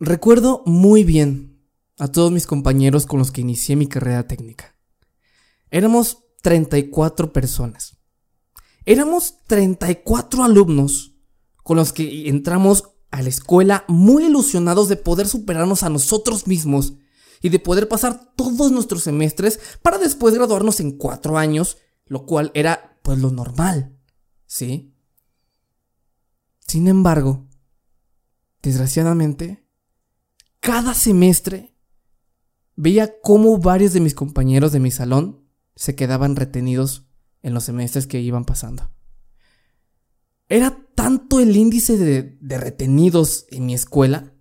[0.00, 1.60] Recuerdo muy bien
[1.98, 4.76] a todos mis compañeros con los que inicié mi carrera técnica.
[5.70, 7.98] Éramos 34 personas.
[8.84, 11.16] Éramos 34 alumnos
[11.64, 16.94] con los que entramos a la escuela muy ilusionados de poder superarnos a nosotros mismos
[17.42, 21.76] y de poder pasar todos nuestros semestres para después graduarnos en cuatro años,
[22.06, 23.98] lo cual era pues lo normal,
[24.46, 24.94] ¿sí?
[26.66, 27.48] Sin embargo,
[28.62, 29.67] desgraciadamente,
[30.68, 31.74] cada semestre
[32.76, 37.08] veía cómo varios de mis compañeros de mi salón se quedaban retenidos
[37.40, 38.90] en los semestres que iban pasando.
[40.46, 44.34] Era tanto el índice de, retenidos en mi escuela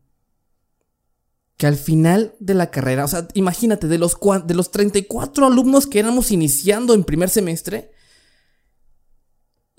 [1.56, 5.88] que al final de la carrera, o sea, imagínate, de los, de los 34 alumnos
[5.88, 7.92] que éramos iniciando en primer semestre,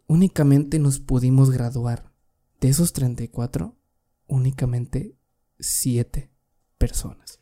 [0.07, 2.11] únicamente nos pudimos graduar.
[2.59, 3.77] De esos 34,
[4.29, 5.19] únicamente
[5.59, 6.38] 7
[6.79, 7.41] personas.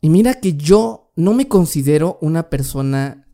[0.00, 3.28] Y mira que yo no me considero una persona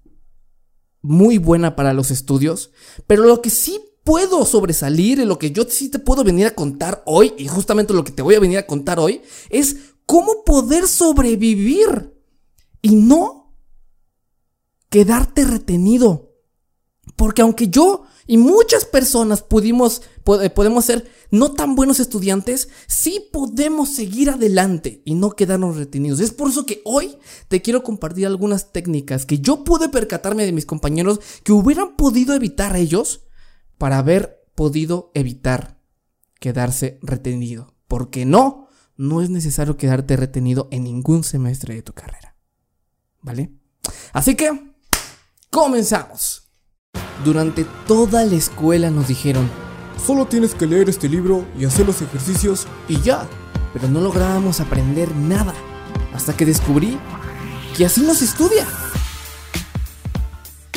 [1.02, 2.72] muy buena para los estudios,
[3.06, 7.02] pero lo que sí puedo sobresalir, lo que yo sí te puedo venir a contar
[7.06, 10.86] hoy, y justamente lo que te voy a venir a contar hoy, es cómo poder
[10.86, 12.14] sobrevivir
[12.82, 13.56] y no
[14.88, 16.25] quedarte retenido.
[17.16, 23.90] Porque aunque yo y muchas personas pudimos, podemos ser no tan buenos estudiantes, sí podemos
[23.90, 26.20] seguir adelante y no quedarnos retenidos.
[26.20, 27.16] Es por eso que hoy
[27.48, 32.34] te quiero compartir algunas técnicas que yo pude percatarme de mis compañeros que hubieran podido
[32.34, 33.26] evitar ellos
[33.78, 35.80] para haber podido evitar
[36.40, 37.74] quedarse retenido.
[37.86, 42.36] Porque no, no es necesario quedarte retenido en ningún semestre de tu carrera.
[43.20, 43.52] ¿Vale?
[44.12, 44.74] Así que,
[45.50, 46.45] comenzamos.
[47.24, 49.48] Durante toda la escuela nos dijeron,
[50.04, 53.26] Solo tienes que leer este libro y hacer los ejercicios y ya.
[53.72, 55.54] Pero no lográbamos aprender nada.
[56.14, 56.98] Hasta que descubrí
[57.76, 58.66] que así no se estudia.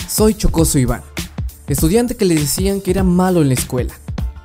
[0.08, 1.04] Soy Chocoso Iván,
[1.68, 3.94] estudiante que le decían que era malo en la escuela.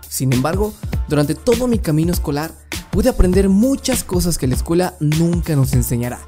[0.09, 0.75] Sin embargo,
[1.09, 2.53] durante todo mi camino escolar
[2.91, 6.21] pude aprender muchas cosas que la escuela nunca nos enseñará,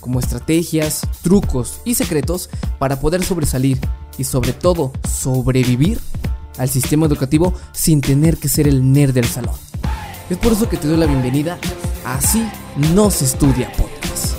[0.00, 2.48] como estrategias, trucos y secretos
[2.78, 3.78] para poder sobresalir
[4.18, 6.00] y sobre todo sobrevivir
[6.58, 9.54] al sistema educativo sin tener que ser el nerd del salón.
[10.30, 11.58] Es por eso que te doy la bienvenida
[12.04, 12.46] Así
[12.92, 14.34] no se estudia podcast.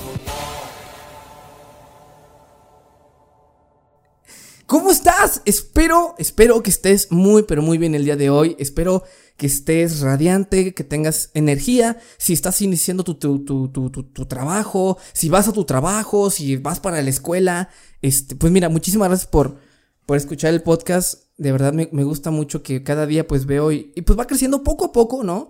[4.67, 5.41] ¿Cómo estás?
[5.45, 8.55] Espero, espero que estés muy, pero muy bien el día de hoy.
[8.59, 9.03] Espero
[9.35, 11.97] que estés radiante, que tengas energía.
[12.19, 16.79] Si estás iniciando tu, tu, tu, tu, trabajo, si vas a tu trabajo, si vas
[16.79, 17.69] para la escuela.
[18.03, 19.57] Este, pues mira, muchísimas gracias por,
[20.05, 23.83] por escuchar el podcast de verdad me, gusta mucho que cada día pues veo y,
[24.05, 25.49] pues va creciendo poco a poco, ¿no?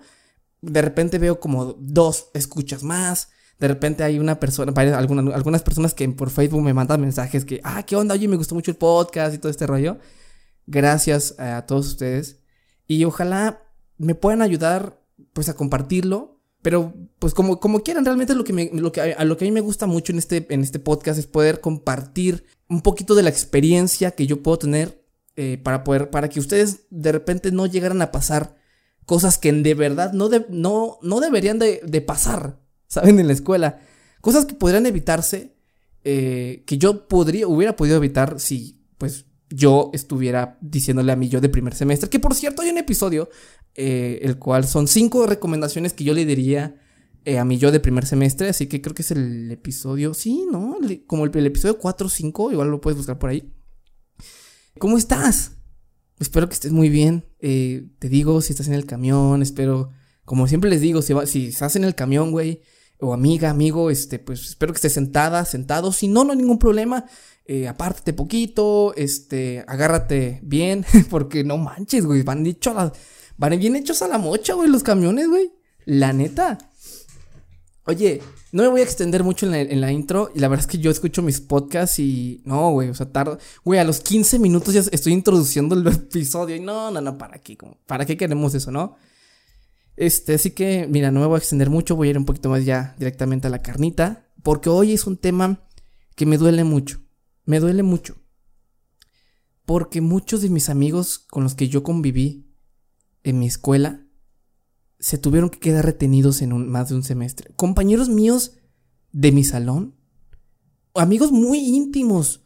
[0.62, 3.30] De repente veo como dos escuchas más.
[3.60, 7.62] De repente hay una persona, algunas, algunas personas que por Facebook me mandan mensajes que,
[7.64, 8.16] ah, ¿qué onda?
[8.16, 9.98] Oye, me gustó mucho el podcast y todo este rollo.
[10.66, 12.40] Gracias a todos ustedes.
[12.88, 13.64] Y ojalá
[13.98, 15.00] me puedan ayudar
[15.34, 16.35] pues a compartirlo.
[16.66, 19.48] Pero pues como, como quieran, realmente lo que, me, lo que a lo que a
[19.48, 23.22] mí me gusta mucho en este, en este podcast es poder compartir un poquito de
[23.22, 25.06] la experiencia que yo puedo tener
[25.36, 28.56] eh, para poder, para que ustedes de repente no llegaran a pasar
[29.06, 33.20] cosas que de verdad no, no, no deberían de, pasar, ¿saben?
[33.20, 33.78] En la escuela.
[34.20, 35.56] Cosas que podrían evitarse,
[36.04, 41.42] eh, que yo podría, hubiera podido evitar si, pues, yo estuviera diciéndole a mí yo
[41.42, 42.10] de primer semestre.
[42.10, 43.30] Que por cierto hay un episodio,
[43.74, 46.76] eh, el cual son cinco recomendaciones que yo le diría
[47.40, 48.50] a mí yo de primer semestre.
[48.50, 50.78] Así que creo que es el episodio, sí, ¿no?
[51.08, 53.52] Como el, el episodio 4 o 5, igual lo puedes buscar por ahí.
[54.78, 55.54] ¿Cómo estás?
[56.20, 57.26] Espero que estés muy bien.
[57.40, 59.90] Eh, te digo, si estás en el camión, espero,
[60.24, 62.62] como siempre les digo, si, si estás en el camión, güey,
[63.00, 65.92] o amiga, amigo, este, pues espero que estés sentada, sentado.
[65.92, 67.06] Si no, no hay ningún problema.
[67.48, 72.92] Eh, apártate poquito, este, agárrate bien, porque no manches, güey, van, hecho a
[73.38, 75.52] van bien hechos a la mocha, güey, los camiones, güey.
[75.86, 76.58] La neta.
[77.88, 78.22] Oye,
[78.52, 80.32] no me voy a extender mucho en la, intro.
[80.34, 82.42] Y la verdad es que yo escucho mis podcasts y.
[82.46, 82.90] No, güey.
[82.90, 83.38] O sea, tardo.
[83.64, 86.56] Güey, a los 15 minutos ya estoy introduciendo el episodio.
[86.56, 87.58] Y no, no, no, ¿para qué?
[87.86, 88.96] ¿Para qué queremos eso, no?
[89.96, 91.96] Este, así que, mira, no me voy a extender mucho.
[91.96, 94.26] Voy a ir un poquito más ya directamente a la carnita.
[94.42, 95.60] Porque hoy es un tema
[96.16, 97.05] que me duele mucho.
[97.46, 98.18] Me duele mucho.
[99.66, 102.52] Porque muchos de mis amigos con los que yo conviví
[103.24, 104.06] en mi escuela
[105.00, 107.54] se tuvieron que quedar retenidos en un, más de un semestre.
[107.56, 108.58] Compañeros míos
[109.12, 109.96] de mi salón,
[110.94, 112.44] amigos muy íntimos,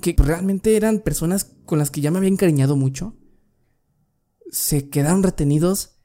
[0.00, 3.16] que realmente eran personas con las que ya me había encariñado mucho,
[4.50, 5.96] se quedaron retenidos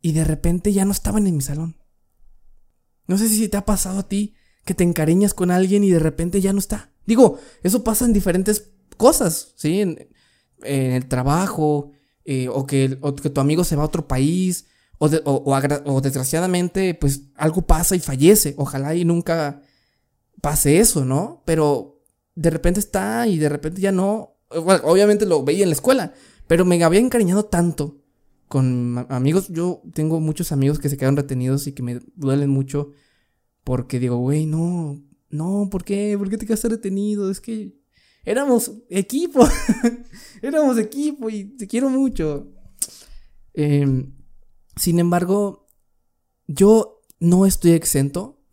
[0.00, 1.76] y de repente ya no estaban en mi salón.
[3.06, 5.98] No sé si te ha pasado a ti que te encariñas con alguien y de
[5.98, 6.91] repente ya no está.
[7.06, 9.80] Digo, eso pasa en diferentes cosas, ¿sí?
[9.80, 10.08] En,
[10.64, 11.90] el trabajo,
[12.24, 14.66] eh, o, que, que, tu amigo se va a otro país,
[14.98, 18.54] o, o, desgraciadamente, pues algo pasa y fallece.
[18.56, 19.60] Ojalá y nunca
[20.40, 21.42] pase eso, ¿no?
[21.44, 22.04] Pero
[22.36, 24.36] de repente está y de repente ya no.
[24.48, 26.12] obviamente lo veía en la escuela,
[26.46, 28.02] pero me había encariñado tanto
[28.46, 29.48] con amigos.
[29.48, 32.90] Yo tengo muchos amigos que se quedan retenidos y que me duelen mucho
[33.64, 35.00] porque digo, güey, no,
[35.32, 36.14] no, ¿por qué?
[36.18, 37.30] ¿Por qué te quedaste retenido?
[37.30, 37.74] Es que
[38.24, 39.44] éramos equipo,
[40.42, 42.52] éramos equipo y te quiero mucho.
[43.54, 44.14] Em,
[44.76, 45.66] sin embargo,
[46.46, 48.44] yo no estoy exento.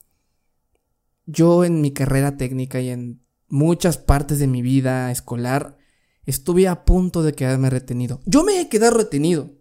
[1.26, 5.78] Yo en mi carrera técnica y en muchas partes de mi vida escolar
[6.26, 8.22] estuve a punto de quedarme retenido.
[8.26, 9.52] Yo me he quedado retenido,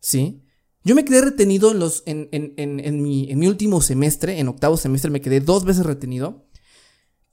[0.00, 0.44] ¿sí?
[0.84, 4.76] Yo me quedé retenido en, los, en, en, mi, en mi último semestre, en octavo
[4.76, 6.47] semestre, me quedé dos veces retenido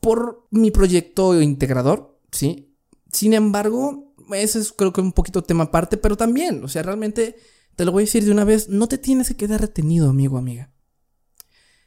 [0.05, 2.77] por mi proyecto integrador, ¿sí?
[3.11, 7.37] Sin embargo, ese es creo que un poquito tema aparte, pero también, o sea, realmente
[7.75, 10.37] te lo voy a decir de una vez, no te tienes que quedar retenido, amigo,
[10.37, 10.69] amiga.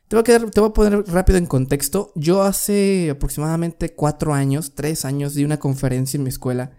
[0.09, 2.11] Te voy a, quedar, te voy a poner rápido en contexto.
[2.17, 6.73] Yo hace aproximadamente cuatro años, tres años, di una conferencia en mi escuela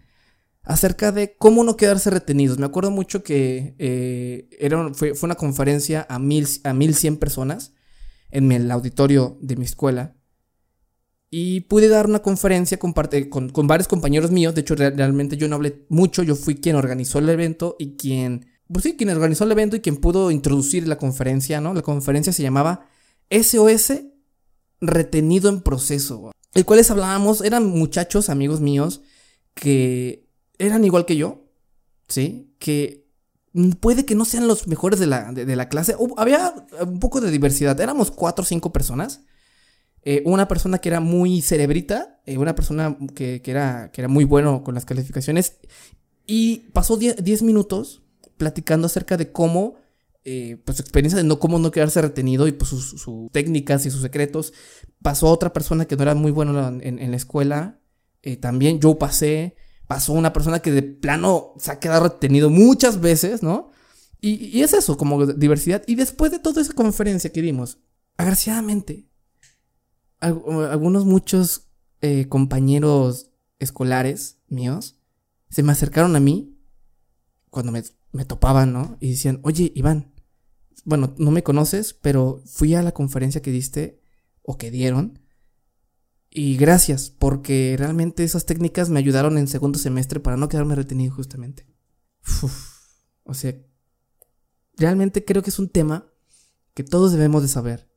[0.63, 2.57] acerca de cómo no quedarse retenidos.
[2.57, 7.71] Me acuerdo mucho que eh, era, fue, una conferencia a, mil, a 1100 personas
[8.29, 10.18] en el auditorio de mi escuela.
[11.31, 14.55] Y pude dar una conferencia con, con, varios compañeros míos.
[14.55, 16.23] De hecho, realmente yo no hablé mucho.
[16.23, 18.47] Yo fui quien organizó el evento y quien.
[18.67, 21.73] Pues sí, quien organizó el evento y quien pudo introducir la conferencia, ¿no?
[21.73, 22.87] La conferencia se llamaba
[23.29, 23.93] SOS
[24.81, 26.31] Retenido en Proceso.
[26.53, 29.01] El cual les hablábamos, eran muchachos, amigos míos,
[29.53, 30.27] que
[30.57, 31.45] eran igual que yo,
[32.07, 32.55] ¿sí?
[32.59, 33.07] Que
[33.79, 35.95] puede que no sean los mejores de la, de, la clase.
[36.17, 37.79] había un poco de diversidad.
[37.79, 39.21] Éramos cuatro o cinco personas.
[40.11, 44.23] Eh, una persona que era muy cerebrita, eh, una persona que, era, que era muy
[44.23, 45.57] bueno con las calificaciones.
[46.25, 48.01] Y pasó 10 minutos
[48.35, 49.75] platicando acerca de cómo,
[50.23, 53.91] eh, pues su experiencia de no, cómo no quedarse retenido y pues sus, técnicas y
[53.91, 54.51] sus secretos.
[55.03, 57.79] Pasó a otra persona que no era muy bueno en, en la escuela.
[58.41, 59.55] también yo pasé
[59.85, 63.71] pasó una persona que de plano se ha quedado retenido muchas veces, ¿no?
[64.21, 65.83] Y, es eso, como diversidad.
[65.87, 67.79] Y después de toda esa conferencia que dimos,
[68.17, 69.08] agraciadamente,
[70.19, 71.67] algunos muchos
[72.01, 74.99] eh, compañeros escolares míos
[75.49, 76.57] se me acercaron a mí
[77.49, 78.97] cuando me, me topaban, ¿no?
[78.99, 80.13] Y decían, oye, Iván,
[80.85, 83.99] bueno, no me conoces, pero fui a la conferencia que diste
[84.43, 85.19] o que dieron
[86.31, 91.13] y gracias, porque realmente esas técnicas me ayudaron en segundo semestre para no quedarme retenido
[91.15, 91.65] justamente.
[93.23, 93.55] o sea,
[94.77, 96.07] realmente creo que es un tema
[96.75, 97.88] que todos debemos de saber.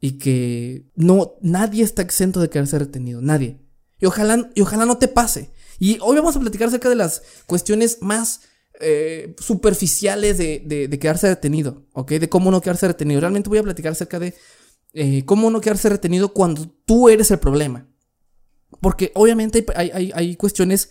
[0.00, 3.60] Y que no, nadie está exento de quedarse retenido, nadie.
[3.98, 5.50] Y ojalá, y ojalá no te pase.
[5.78, 8.40] Y hoy vamos a platicar acerca de las cuestiones más
[8.80, 12.12] eh, superficiales de, de, quedarse retenido, ¿ok?
[12.12, 13.20] De cómo no quedarse retenido.
[13.20, 14.34] Realmente voy a platicar acerca de
[14.94, 17.86] eh, cómo no quedarse retenido cuando tú eres el problema.
[18.80, 20.90] Porque obviamente hay, cuestiones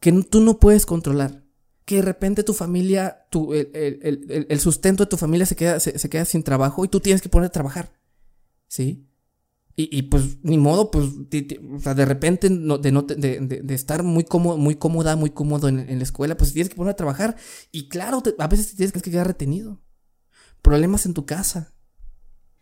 [0.00, 1.44] que tú no puedes controlar.
[1.84, 6.24] Que de repente tu familia, tu, el, sustento de tu familia se queda, se, queda
[6.24, 7.97] sin trabajo y tú tienes que poner a trabajar.
[8.68, 9.08] ¿Sí?
[9.80, 14.74] Y, pues ni modo, pues o sea, de repente de, de, estar muy cómodo, muy
[14.74, 17.36] cómoda, muy cómodo en, la escuela, pues tienes que poner a trabajar.
[17.70, 19.80] Y claro, a veces tienes que quedar retenido.
[20.62, 21.74] Problemas en tu casa,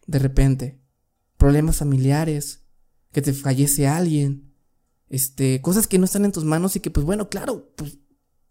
[0.06, 0.78] de repente.
[1.38, 2.66] Problemas familiares,
[3.12, 4.52] que te fallece alguien,
[5.08, 7.96] este, cosas que no están en tus manos y que pues bueno, claro, pues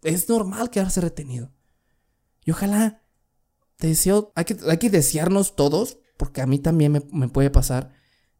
[0.02, 1.52] es normal quedarse retenido.
[2.44, 3.04] Y ojalá,
[3.76, 7.92] te deseo, hay que desearnos todos, porque a mí también me, puede pasar,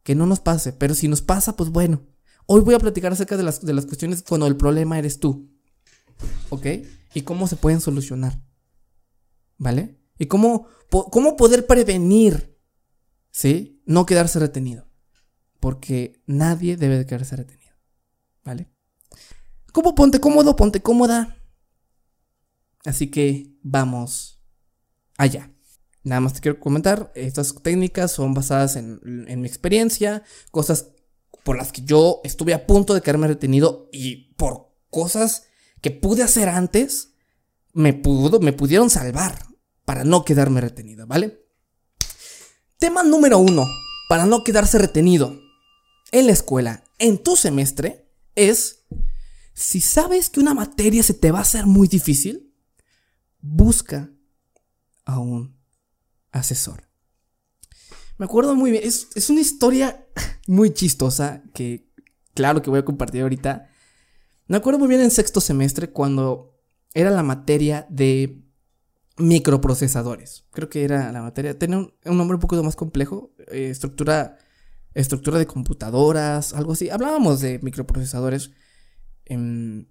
[0.03, 2.01] que no nos pase, pero si nos pasa, pues bueno.
[2.45, 5.51] Hoy voy a platicar acerca de las, de las cuestiones cuando el problema eres tú.
[6.49, 6.65] ¿Ok?
[7.13, 8.41] Y cómo se pueden solucionar.
[9.57, 9.99] ¿Vale?
[10.17, 12.57] Y cómo, cómo poder prevenir
[13.37, 13.83] ¿sí?
[13.85, 14.87] No quedarse retenido.
[15.59, 17.75] Porque nadie debe de quedarse retenido.
[18.43, 18.71] ¿Vale?
[19.71, 20.55] ¿Cómo ponte cómodo?
[20.55, 21.37] Ponte cómoda.
[22.83, 24.41] Así que vamos
[25.17, 25.51] allá.
[26.07, 30.91] Nada más te quiero comentar, estas técnicas son basadas en, mi experiencia, cosas
[31.43, 35.43] por las que yo estuve a punto de quedarme retenido y por cosas
[35.81, 37.13] que pude hacer antes,
[37.73, 39.47] me, pudo, me pudieron salvar
[39.83, 41.45] para no quedarme retenido, ¿vale?
[42.79, 43.65] Tema número uno,
[44.07, 45.37] para no quedarse retenido
[46.13, 48.85] en la escuela, en tu semestre, es,
[49.53, 52.55] si sabes que una materia se te va a hacer muy difícil,
[53.41, 54.09] busca
[55.03, 55.56] a un
[56.37, 56.83] asesor.
[58.17, 60.07] Me acuerdo muy bien, es, es una historia
[60.47, 61.91] muy chistosa que
[62.33, 63.69] claro que voy a compartir ahorita.
[64.47, 66.57] Me acuerdo muy bien en sexto semestre cuando
[66.93, 68.47] era la materia de
[69.17, 70.45] microprocesadores.
[70.51, 71.57] Creo que era la materia.
[71.57, 73.33] Tenía un, nombre un poco más complejo.
[73.51, 74.37] Eh, estructura,
[74.93, 76.89] estructura de computadoras, algo así.
[76.89, 78.51] Hablábamos de microprocesadores.
[79.25, 79.87] Em,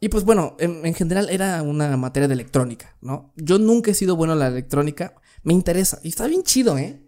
[0.00, 3.32] y pues bueno, en, general era una materia de electrónica, ¿no?
[3.36, 5.14] Yo nunca he sido bueno en la electrónica.
[5.42, 6.00] Me interesa.
[6.02, 7.02] Y está bien chido, ¿eh?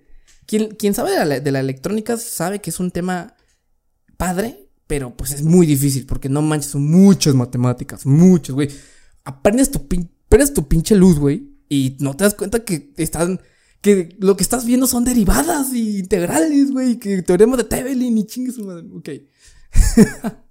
[0.46, 3.34] Quien, sabe de la, electrónica sabe que es un tema
[4.16, 8.68] padre, pero pues es muy difícil porque no manches, son muchas matemáticas, muchas, güey.
[9.24, 9.86] Aprendes tu,
[10.54, 13.40] tu pinche luz, güey, y no te das cuenta que están,
[13.80, 18.26] que lo que estás viendo son derivadas y integrales, güey, que teorema de Tebelin y
[18.26, 18.86] chingues madre.
[18.92, 19.08] Ok.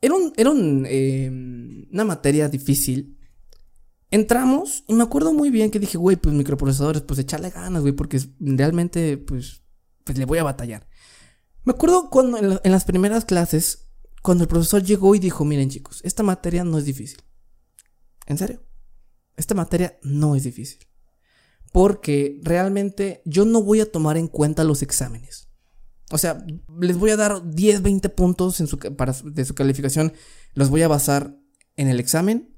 [0.00, 3.15] era un, em, una materia difícil.
[4.10, 7.92] Entramos y me acuerdo muy bien que dije, güey, pues microprocesadores, pues echarle ganas, güey,
[7.92, 9.62] porque realmente, pues,
[10.04, 10.86] pues le voy a batallar.
[11.64, 13.88] Me acuerdo cuando en, las primeras clases,
[14.22, 17.22] cuando el profesor llegó y dijo, miren chicos, esta materia no es difícil.
[18.26, 18.62] ¿En serio?
[19.36, 20.86] Esta materia no es difícil.
[21.72, 25.48] Porque realmente yo no voy a tomar en cuenta los exámenes.
[26.12, 26.46] O sea,
[26.80, 30.12] les voy a dar 10, 20 puntos en su, de su calificación.
[30.54, 31.36] Los voy a basar
[31.74, 32.55] en el examen.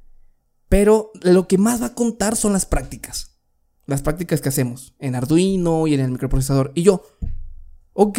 [0.68, 3.38] Pero lo que más va a contar son las prácticas.
[3.86, 6.72] Las prácticas que hacemos en Arduino y en el microprocesador.
[6.74, 7.02] Y yo,
[7.94, 8.18] ok,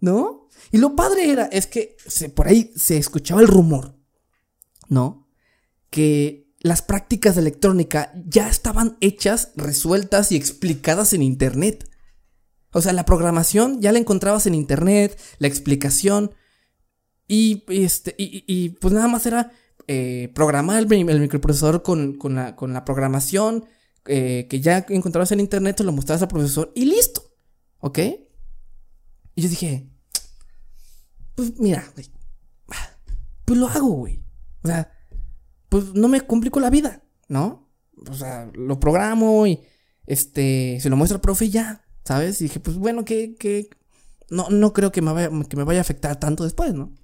[0.00, 0.48] ¿no?
[0.70, 1.96] Y lo padre era, es que
[2.34, 3.98] por ahí se escuchaba el rumor,
[4.88, 5.28] ¿no?
[5.88, 11.90] Que las prácticas de electrónica ya estaban hechas, resueltas y explicadas en Internet.
[12.72, 16.32] O sea, la programación ya la encontrabas en Internet, la explicación.
[17.26, 19.52] Y, este, y, pues nada más era
[19.92, 23.64] eh, programar el, microprocesador con, la, programación
[24.06, 27.24] eh, que ya encontrabas en Internet, te lo mostrabas al profesor y listo.
[27.80, 27.98] ¿Ok?
[29.34, 29.90] Y yo dije,
[31.34, 31.92] pues mira,
[33.44, 34.22] pues lo hago, güey.
[34.62, 34.92] O sea,
[35.68, 37.68] pues no me complico la vida, ¿no?
[38.08, 39.58] O sea, lo programo y
[40.06, 42.40] este, se lo muestro al profe y ya, ¿sabes?
[42.40, 43.68] Y dije, pues bueno, que, que
[44.28, 46.94] no, no creo que me, vaya, que me vaya a afectar tanto después, ¿no?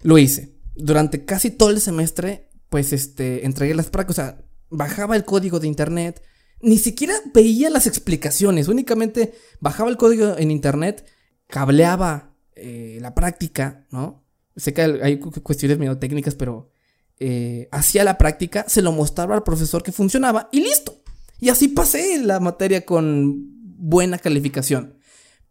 [0.00, 0.53] Lo hice.
[0.76, 5.60] Durante casi todo el semestre, pues este, entregué las prácticas, o sea, bajaba el código
[5.60, 6.22] de internet,
[6.60, 11.06] ni siquiera veía las explicaciones, únicamente bajaba el código en internet,
[11.46, 14.24] cableaba eh, la práctica, ¿no?
[14.56, 16.70] Sé que hay cuestiones medio técnicas, pero
[17.18, 21.02] eh, hacía la práctica, se lo mostraba al profesor que funcionaba y listo.
[21.40, 24.98] Y así pasé la materia con buena calificación.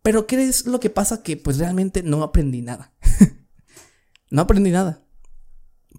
[0.01, 1.23] Pero ¿qué es lo que pasa?
[1.23, 2.93] Que pues realmente no aprendí nada.
[4.31, 5.02] no aprendí nada.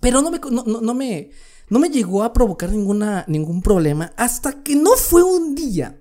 [0.04, 1.30] Pero no me, no me,
[1.70, 5.98] no me llegó a provocar ninguna, ningún problema hasta que no fue un día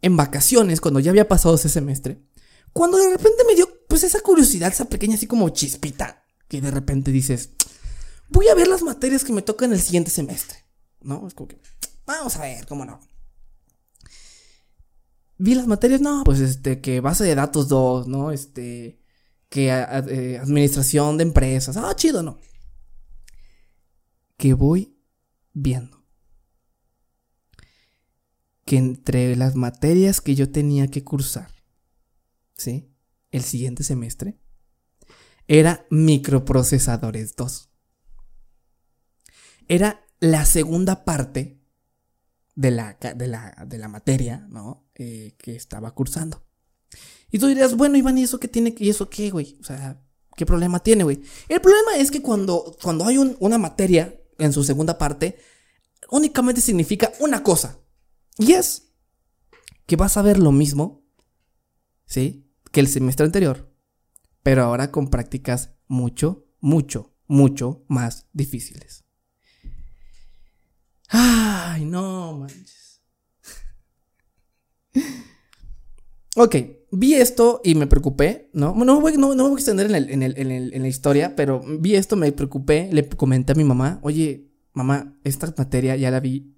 [0.00, 2.24] en vacaciones, cuando ya había pasado ese semestre,
[2.72, 6.70] cuando de repente me dio pues esa curiosidad, esa pequeña así como chispita, que de
[6.70, 7.50] repente dices,
[8.30, 10.64] voy a ver las materias que me tocan el siguiente semestre,
[11.02, 11.28] ¿no?
[11.28, 11.60] Es como que,
[12.06, 13.00] vamos a ver, ¿cómo no?
[15.36, 18.32] Vi las materias, no, pues este, que base de datos 2, ¿no?
[18.32, 18.98] Este,
[19.50, 22.38] que eh, administración de empresas, ah, chido, ¿no?
[24.38, 24.96] Que voy
[25.52, 26.02] viendo.
[28.64, 31.50] Que entre las materias que yo tenía que cursar,
[32.56, 32.90] ¿sí?
[33.30, 34.38] El siguiente semestre,
[35.46, 37.70] era microprocesadores 2.
[39.68, 41.60] Era la segunda parte
[42.54, 44.88] de la, de la, materia, ¿no?
[44.94, 46.44] Eh, que estaba cursando.
[47.30, 48.74] Y tú dirías, bueno, Iván, ¿y eso qué tiene?
[48.78, 49.58] ¿Y eso qué, güey?
[49.60, 50.00] O sea,
[50.36, 51.22] ¿qué problema tiene, güey?
[51.48, 55.38] El problema es que cuando, cuando hay una materia en su segunda parte,
[56.10, 57.78] únicamente significa una cosa.
[58.38, 58.92] Y es
[59.86, 61.04] que vas a ver lo mismo,
[62.06, 62.52] ¿sí?
[62.70, 63.74] Que el semestre anterior,
[64.42, 69.04] pero ahora con prácticas mucho, mucho, mucho más difíciles.
[71.08, 73.02] Ay, no manches.
[76.36, 76.56] ok,
[76.90, 78.74] vi esto y me preocupé, ¿no?
[78.74, 82.16] No me voy, no, no voy a extender en, en, la historia, pero vi esto,
[82.16, 86.54] me preocupé, le comenté a mi mamá, oye, mamá, esta materia ya la vi.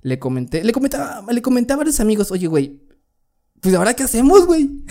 [0.00, 1.42] Le comenté, le comentaba, le
[1.72, 2.82] a varios amigos, oye, güey,
[3.60, 4.84] pues ahora qué hacemos, güey.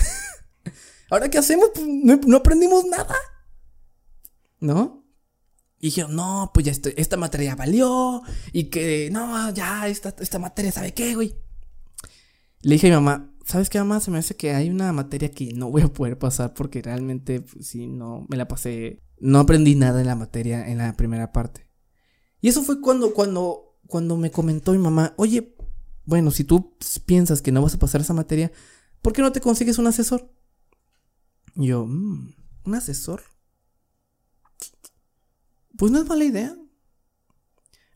[1.10, 3.16] ahora qué hacemos, pues no, aprendimos nada.
[4.62, 5.04] ¿No?
[5.80, 8.22] Y dijeron, no, pues ya esta materia valió.
[8.54, 11.36] Y que, no, ya, esta, esta materia, ¿sabe qué, güey?
[12.62, 14.00] Le dije a mi mamá, ¿sabes qué, mamá?
[14.00, 17.41] Se me hace que hay una materia que no voy a poder pasar porque realmente,
[17.41, 19.00] pues, sí, no me la pasé.
[19.20, 21.67] No aprendí nada en la materia en la primera parte.
[22.39, 25.55] Y eso fue cuando, cuando, cuando me comentó mi mamá, oye,
[26.05, 28.51] bueno, si tú piensas que no vas a pasar esa materia,
[29.01, 30.31] ¿por qué no te consigues un asesor?
[31.55, 32.34] Y yo, "Mm,
[32.65, 33.22] ¿un asesor?
[35.77, 36.55] Pues no es mala idea.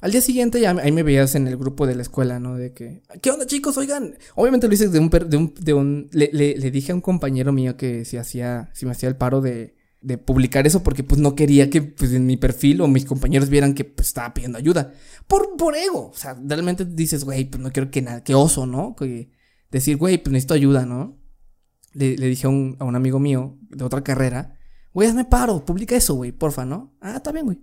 [0.06, 2.58] Al día siguiente ya ahí me veías en el grupo de la escuela, ¿no?
[2.58, 3.76] De que, ¿qué onda chicos?
[3.78, 6.96] Oigan, obviamente lo hice de un, de un, de un le, le- le dije a
[6.96, 10.84] un compañero mío que si hacía, si me hacía el paro de, de publicar eso
[10.84, 14.10] porque pues no quería que pues en mi perfil o mis compañeros vieran que pues
[14.10, 14.94] estaba pidiendo ayuda.
[15.28, 16.12] Por, por ego.
[16.12, 18.96] O sea, realmente dices, güey, pues no quiero que nada, que oso, ¿no?
[18.96, 19.32] Que
[19.72, 21.18] decir, güey, pues necesito ayuda, ¿no?
[21.94, 24.60] Le, le dije a un, a un amigo mío de otra carrera,
[24.94, 26.96] güey, hazme paro, publica eso, güey, porfa, ¿no?
[27.02, 27.60] Ah, está bien, güey.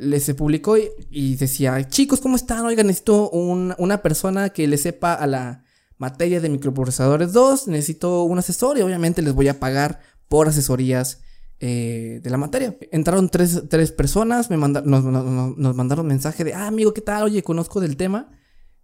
[0.00, 0.76] Le se publicó
[1.10, 2.64] y, decía, chicos, ¿cómo están?
[2.64, 5.64] Oigan, necesito un- una persona que le sepa a la
[5.96, 11.20] materia de microprocesadores 2, necesito un asesor y obviamente les voy a pagar por asesorías
[11.60, 12.76] eh, de la materia.
[12.92, 17.00] Entraron tres, tres personas, me manda- nos, nos- nos mandaron mensaje de, ah, amigo, ¿qué
[17.00, 17.24] tal?
[17.24, 18.30] Oye, conozco del tema,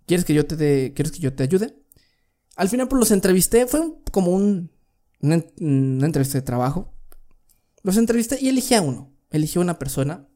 [0.06, 1.76] ¿quieres que yo te, ¿quieres que yo te ayude?
[2.56, 3.80] Al final pues los entrevisté, fue
[4.10, 4.72] como un,
[5.20, 5.36] una
[6.06, 6.92] entrevista de trabajo.
[7.84, 10.26] Los entrevisté y elegí a uno, elegí a una persona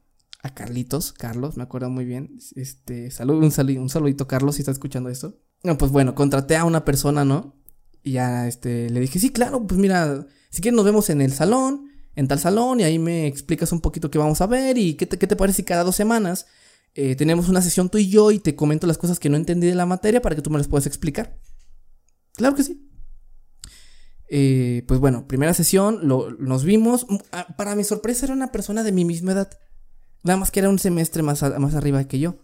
[0.43, 2.39] a Carlitos, Carlos, me acuerdo muy bien.
[2.55, 5.39] Este, salud, un, salu- un saludito, Carlos, si está escuchando esto.
[5.65, 7.57] No, pues bueno, contraté a una persona, ¿no?
[8.03, 11.33] Y ya este, le dije, sí, claro, pues mira, si quieres nos vemos en el
[11.33, 14.95] salón, en tal salón, y ahí me explicas un poquito qué vamos a ver y
[14.95, 16.47] qué te, qué te parece si cada dos semanas
[16.95, 19.67] eh, tenemos una sesión tú y yo y te comento las cosas que no entendí
[19.67, 21.39] de la materia para que tú me las puedas explicar.
[22.35, 22.85] Claro que sí.
[24.31, 27.07] Eh, pues bueno, primera sesión, lo- nos vimos.
[27.09, 29.51] Mm, ah, Para mi sorpresa era una persona de mi misma edad.
[30.23, 32.37] Nada más que era un semestre más, más arriba que yo.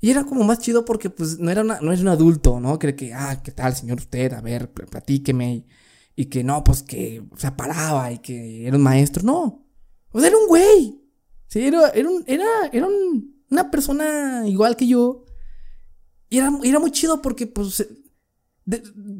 [0.00, 2.78] Y era como más chido porque pues no era, una- no era un adulto, ¿no?
[2.78, 4.32] Que, que, ah, ¿qué tal, señor usted?
[4.34, 5.66] A ver, pl- platíqueme.
[6.14, 9.22] Y, que no, pues que se paraba y que era un maestro.
[9.22, 9.66] No.
[10.12, 11.00] O sea, era un güey.
[11.48, 15.24] Sí, era, era, era, era un- una persona igual que yo.
[16.30, 17.86] Y era, era muy chido porque pues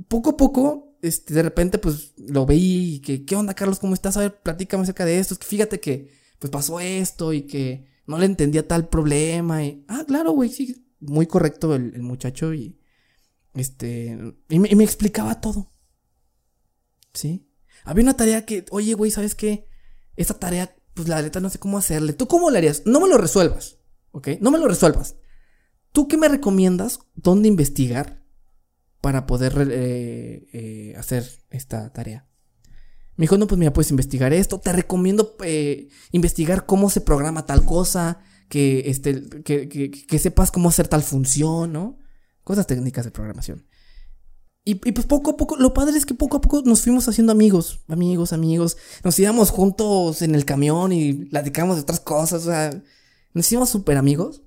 [0.08, 3.78] poco a poco, este, de repente, pues lo veí que, ¿qué onda, Carlos?
[3.78, 4.16] ¿Cómo estás?
[4.16, 5.34] A ver, platícame acerca de esto.
[5.34, 9.64] Es que fíjate que, pues pasó esto y que no le entendía tal problema.
[9.64, 12.78] Y, ah, claro, güey, sí, muy correcto el, el muchacho y,
[13.54, 14.18] este,
[14.48, 15.72] y me, y me explicaba todo.
[17.12, 17.48] ¿Sí?
[17.84, 19.68] Había una tarea que, oye, güey, ¿sabes qué?
[20.16, 22.12] Esta tarea, pues la neta no sé cómo hacerle.
[22.12, 22.82] ¿Tú cómo le harías?
[22.86, 23.78] No me lo resuelvas,
[24.12, 24.28] ¿ok?
[24.40, 25.16] No me lo resuelvas.
[25.92, 27.00] ¿Tú qué me recomiendas?
[27.14, 28.26] ¿Dónde investigar?
[29.06, 32.25] para poder eh, eh, hacer esta tarea.
[33.16, 34.58] Me dijo, no, pues mira, puedes investigar esto.
[34.58, 40.68] Te recomiendo eh, investigar cómo se programa tal cosa, que, este, que, que- sepas cómo
[40.68, 41.98] hacer tal función, ¿no?
[42.44, 43.66] Cosas técnicas de programación.
[44.68, 47.30] Y, pues poco a poco, lo padre es que poco a poco nos fuimos haciendo
[47.32, 48.76] amigos, amigos, amigos.
[49.04, 52.70] Nos íbamos juntos en el camión y platicábamos de otras cosas, o sea,
[53.32, 54.42] nos hicimos súper amigos.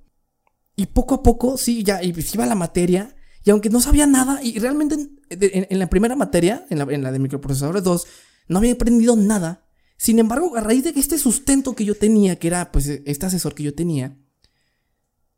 [0.76, 3.16] Y poco a poco, sí, ya, y pues iba la materia.
[3.46, 6.84] Y aunque no sabía nada, y realmente en, en- en la primera materia, en la,
[6.94, 8.06] en la de microprocesadores 2,
[8.50, 9.66] no había aprendido nada.
[9.96, 13.26] Sin embargo, a raíz de que este sustento que yo tenía, que era pues este
[13.26, 14.18] asesor que yo tenía,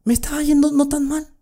[0.04, 1.36] me estaba yendo no tan mal.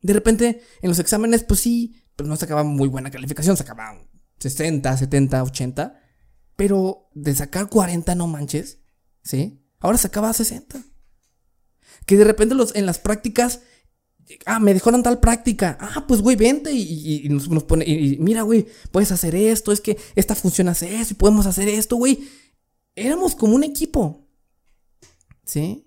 [0.00, 4.00] De repente, en los exámenes, pues sí, pues no sacaba muy buena calificación, sacaba
[4.38, 6.00] 60, 70, 80.
[6.56, 8.80] Pero de sacar 40, no manches,
[9.22, 9.66] ¿sí?
[9.78, 10.82] Ahora sacaba 60.
[12.06, 13.60] Que de repente los, en las prácticas
[14.46, 15.76] Ah, me dejaron tal práctica.
[15.80, 17.84] Ah, pues güey, vente y, y- nos, pone.
[17.86, 19.72] Y, mira, güey, puedes hacer esto.
[19.72, 22.28] Es que esta función hace eso y podemos hacer esto, güey.
[22.94, 24.28] Éramos como un equipo.
[25.44, 25.86] ¿Sí?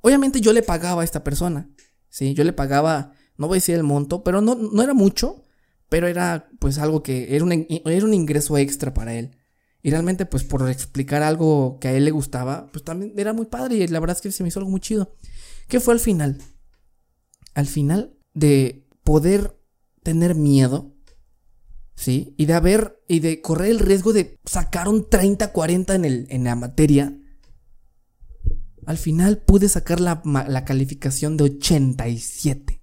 [0.00, 1.70] Obviamente yo le pagaba a esta persona.
[2.08, 5.44] Sí, yo le pagaba, no voy a decir el monto, pero no, no era mucho.
[5.88, 9.36] Pero era pues algo que era un, era un ingreso extra para él.
[9.82, 13.46] Y realmente, pues por explicar algo que a él le gustaba, pues también era muy
[13.46, 13.76] padre.
[13.76, 15.14] Y la verdad es que se me hizo algo muy chido.
[15.68, 16.38] ¿Qué fue al final?
[17.54, 19.60] Al final de poder
[20.02, 20.94] tener miedo,
[21.94, 22.34] ¿sí?
[22.36, 26.26] Y de haber, y de correr el riesgo de sacar un 30, 40 en, el,
[26.30, 27.16] en la materia,
[28.86, 32.82] al final pude sacar la, la calificación de 87,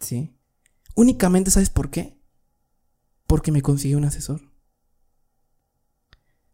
[0.00, 0.36] ¿sí?
[0.94, 2.18] Únicamente, ¿sabes por qué?
[3.26, 4.52] Porque me conseguí un asesor.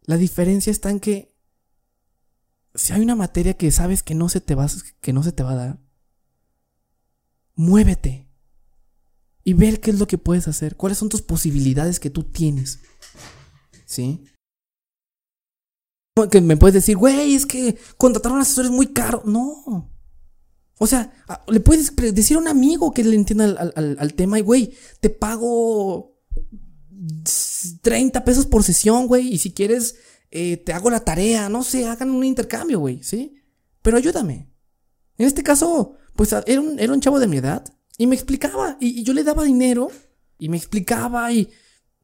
[0.02, 1.34] La diferencia está en que
[2.74, 4.66] si hay una materia que sabes que no se te va,
[5.00, 5.80] que no se te va a dar,
[7.58, 8.30] muévete
[9.42, 12.78] y ver qué es lo que puedes hacer, cuáles son tus posibilidades que tú tienes.
[13.84, 14.24] ¿Sí?
[16.30, 19.22] Que me puedes decir, güey, es que contratar a un asesor es muy caro.
[19.24, 19.90] No.
[20.78, 21.12] O sea,
[21.48, 26.16] le puedes decir a un amigo que le entienda al tema y, güey, te pago
[27.82, 29.96] 30 pesos por sesión, güey, y si quieres,
[30.30, 33.42] eh, te hago la tarea, no sé, hagan un intercambio, güey, ¿sí?
[33.82, 34.52] Pero ayúdame.
[35.16, 37.64] En este caso, pues era un, chavo de mi edad,
[37.96, 39.88] Y me explicaba, y, y yo le daba dinero,
[40.36, 41.48] y me explicaba, y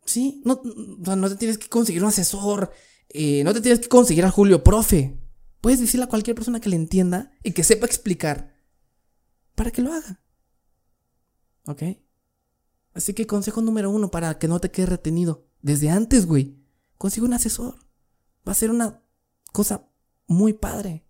[0.04, 2.70] sí, no, o sea, no te tienes que conseguir un asesor,
[3.08, 5.18] eh, no te tienes que conseguir a Julio Profe.
[5.60, 8.54] Puedes decirle a cualquier persona que le entienda y que sepa explicar
[9.56, 10.22] para que lo haga.
[11.66, 11.82] ¿Ok?
[12.92, 15.48] Así que consejo número uno para que no te quedes retenido.
[15.60, 16.56] Desde antes, güey.
[16.98, 17.80] Consigue un asesor.
[18.46, 19.02] Va a ser una
[19.52, 19.88] cosa
[20.28, 21.04] muy padre.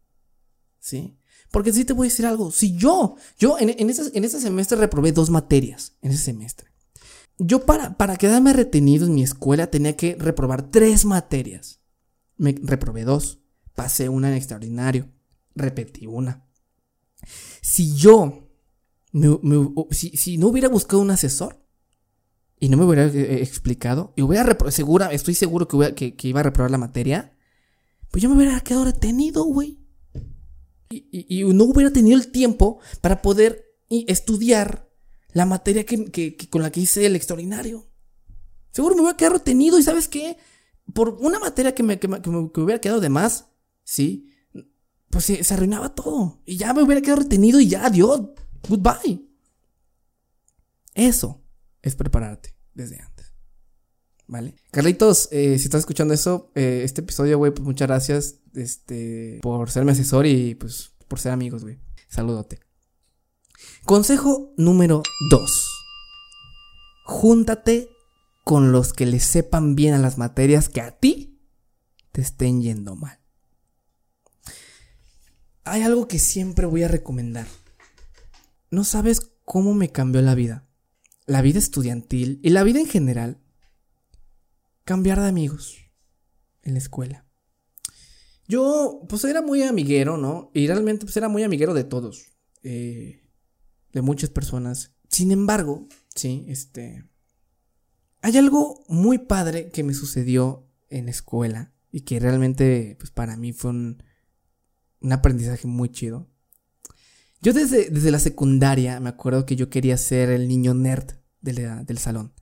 [0.79, 1.19] ¿Sí?
[1.55, 2.51] Porque si te voy a decir algo.
[2.51, 5.95] Si yo, yo en, en, ese, en ese semestre reprobé dos materias.
[6.03, 6.73] En ese semestre.
[7.39, 11.79] Yo para, para quedarme retenido en mi escuela tenía que reprobar tres materias.
[12.37, 13.39] Me reprobé dos.
[13.77, 15.13] Pasé una en extraordinario.
[15.55, 16.45] Repetí una.
[17.61, 18.51] Si yo,
[19.93, 21.65] si, si, no hubiera buscado un asesor
[22.59, 26.73] y no me hubiera eh, explicado, y hubiera segura, estoy seguro que, iba a reprobar
[26.73, 27.39] la materia,
[28.11, 29.84] pues yo me hubiera quedado retenido, güey.
[30.91, 34.89] Y, no hubiera tenido el tiempo para poder estudiar
[35.33, 37.89] la materia que, con la que hice el extraordinario.
[38.71, 40.37] Seguro me hubiera quedado retenido y ¿sabes qué?
[40.93, 43.47] Por una materia que me, que me, que me hubiera quedado de más,
[43.83, 44.31] ¿sí?
[45.11, 46.43] Pues se, se, arruinaba todo.
[46.45, 48.21] Y ya me hubiera quedado retenido y ya, adiós.
[48.69, 49.25] Goodbye.
[50.95, 51.43] Eso
[51.83, 53.14] es prepararte desde antes.
[54.27, 54.55] ¿Vale?
[54.71, 59.71] Carlitos, eh, si estás escuchando eso, eh, este episodio, güey, pues muchas gracias este, por
[59.71, 61.79] ser mi asesor y pues por ser amigos, güey.
[62.09, 62.61] Saludote.
[63.85, 65.69] Consejo número 2.
[67.05, 67.89] Júntate
[68.45, 71.39] con los que le sepan bien a las materias que a ti
[72.13, 73.19] te estén yendo mal.
[75.65, 77.47] Hay algo que siempre voy a recomendar.
[78.71, 80.67] No sabes cómo me cambió la vida.
[81.27, 83.41] La vida estudiantil y la vida en general.
[84.85, 85.79] Cambiar de amigos
[86.63, 87.27] en la escuela.
[88.47, 90.51] Yo, pues era muy amiguero, ¿no?
[90.53, 92.33] Y realmente, pues era muy amiguero de todos.
[92.63, 93.23] Eh,
[93.93, 94.93] de muchas personas.
[95.09, 97.05] Sin embargo, sí, este...
[98.21, 103.37] Hay algo muy padre que me sucedió en la escuela y que realmente, pues para
[103.37, 104.03] mí fue un,
[105.01, 106.29] un aprendizaje muy chido.
[107.43, 111.99] Yo desde, desde, la secundaria me acuerdo que yo quería ser el niño nerd del
[111.99, 112.33] salón.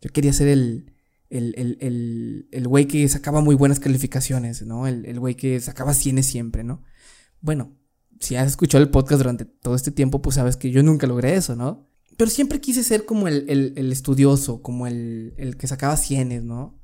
[0.00, 0.94] Yo quería ser el,
[1.30, 4.86] el, el, el, güey que sacaba muy buenas calificaciones, ¿no?
[4.86, 6.82] El, el güey que sacaba cienes siempre, ¿no?
[7.40, 7.76] Bueno,
[8.20, 11.34] si has escuchado el podcast durante todo este tiempo, pues sabes que yo nunca logré
[11.34, 11.88] eso, ¿no?
[12.16, 16.42] Pero siempre quise ser como el, el, el estudioso, como el, el que sacaba cienes,
[16.42, 16.80] ¿no?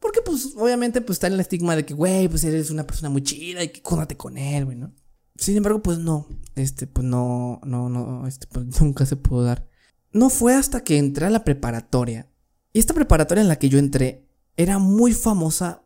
[0.00, 3.08] Porque, pues, obviamente, pues está en el estigma de que, güey, pues eres una persona
[3.08, 4.92] muy chida y que cóndate con él, güey, ¿no?
[5.36, 6.26] Sin embargo, pues no,
[6.56, 9.68] este, pues no, no, no, este, pues nunca se pudo dar.
[10.12, 12.31] No fue hasta que entré a la preparatoria.
[12.72, 15.84] Y esta preparatoria en la que yo entré era muy famosa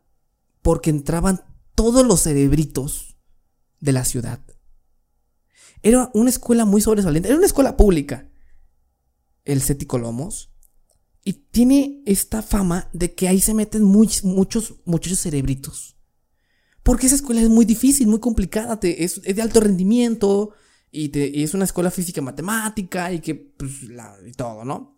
[0.63, 1.45] porque entraban
[1.75, 3.17] todos los cerebritos
[3.81, 4.41] de la ciudad.
[5.83, 7.29] Era una escuela muy sobresaliente.
[7.29, 8.29] Era una escuela pública.
[9.45, 10.53] El Ceti Colomos.
[11.23, 15.97] Y tiene esta fama de que ahí se meten muy, muchos muchachos cerebritos.
[16.83, 18.81] Porque esa escuela es muy difícil, muy complicada.
[18.81, 20.53] Te, es, de alto rendimiento.
[20.91, 21.11] Y,
[21.43, 23.13] es una escuela física matemática.
[23.13, 23.73] Y que, pues,
[24.37, 24.96] todo, ¿no?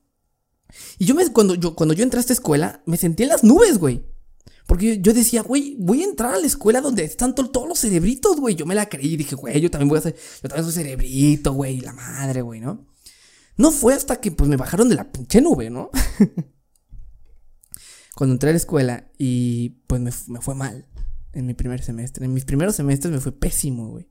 [0.98, 3.44] Y yo me, cuando yo, cuando yo entré a esta escuela, me sentí en las
[3.44, 4.04] nubes, güey.
[4.68, 8.38] Porque yo decía, güey, voy a entrar a la escuela donde están todos los cerebritos,
[8.38, 8.54] güey.
[8.54, 10.74] Yo me la creí y dije, güey, yo también voy a ser, yo también soy
[10.74, 12.86] cerebrito, güey, la madre, güey, ¿no?
[13.56, 15.90] No fue hasta que, pues, me bajaron de la pinche nube, ¿no?
[18.14, 20.86] Cuando entré a la escuela y, pues, me, me, fue mal
[21.32, 22.26] en mi primer semestre.
[22.26, 24.10] En mis primeros semestres me fue pésimo, güey.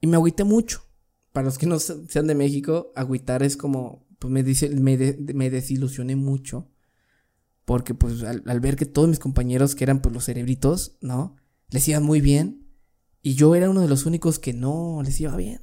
[0.00, 0.82] Y me agüité mucho.
[1.32, 5.34] Para los que no sean de México, agüitar es como, pues, me, dice, me, de,
[5.34, 6.70] me desilusioné mucho
[7.64, 11.36] porque pues al, al, ver que todos mis compañeros que eran pues los cerebritos, ¿no?
[11.68, 12.66] Les iba muy bien.
[13.20, 15.60] Y yo era uno de los únicos que no les iba bien.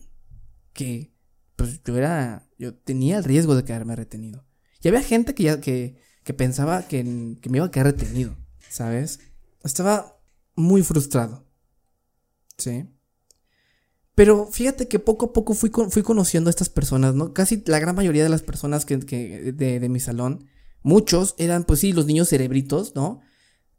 [0.74, 1.16] Que
[1.56, 4.46] pues yo era, yo tenía el riesgo de quedarme retenido.
[4.82, 8.38] Y había gente que ya, que, que pensaba que, que me iba a quedar retenido,
[8.70, 9.20] ¿sabes?
[9.64, 10.22] Estaba
[10.56, 11.48] muy frustrado.
[12.58, 12.88] ¿Sí?
[14.16, 17.34] Pero fíjate que poco a poco fui, fui conociendo a estas personas, ¿no?
[17.34, 20.48] Casi la gran mayoría de las personas que, que de, de mi salón
[20.86, 23.20] Muchos eran, pues sí, los niños cerebritos, ¿no?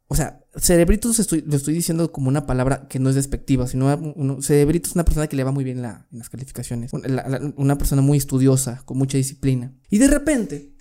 [0.09, 3.95] O sea, cerebritos estoy, lo estoy diciendo como una palabra que no es despectiva, sino
[4.17, 7.79] uno, cerebrito es una persona que le va muy bien la, en las calificaciones, una,
[7.79, 9.73] persona muy estudiosa, con mucha disciplina.
[9.89, 10.75] Y de repente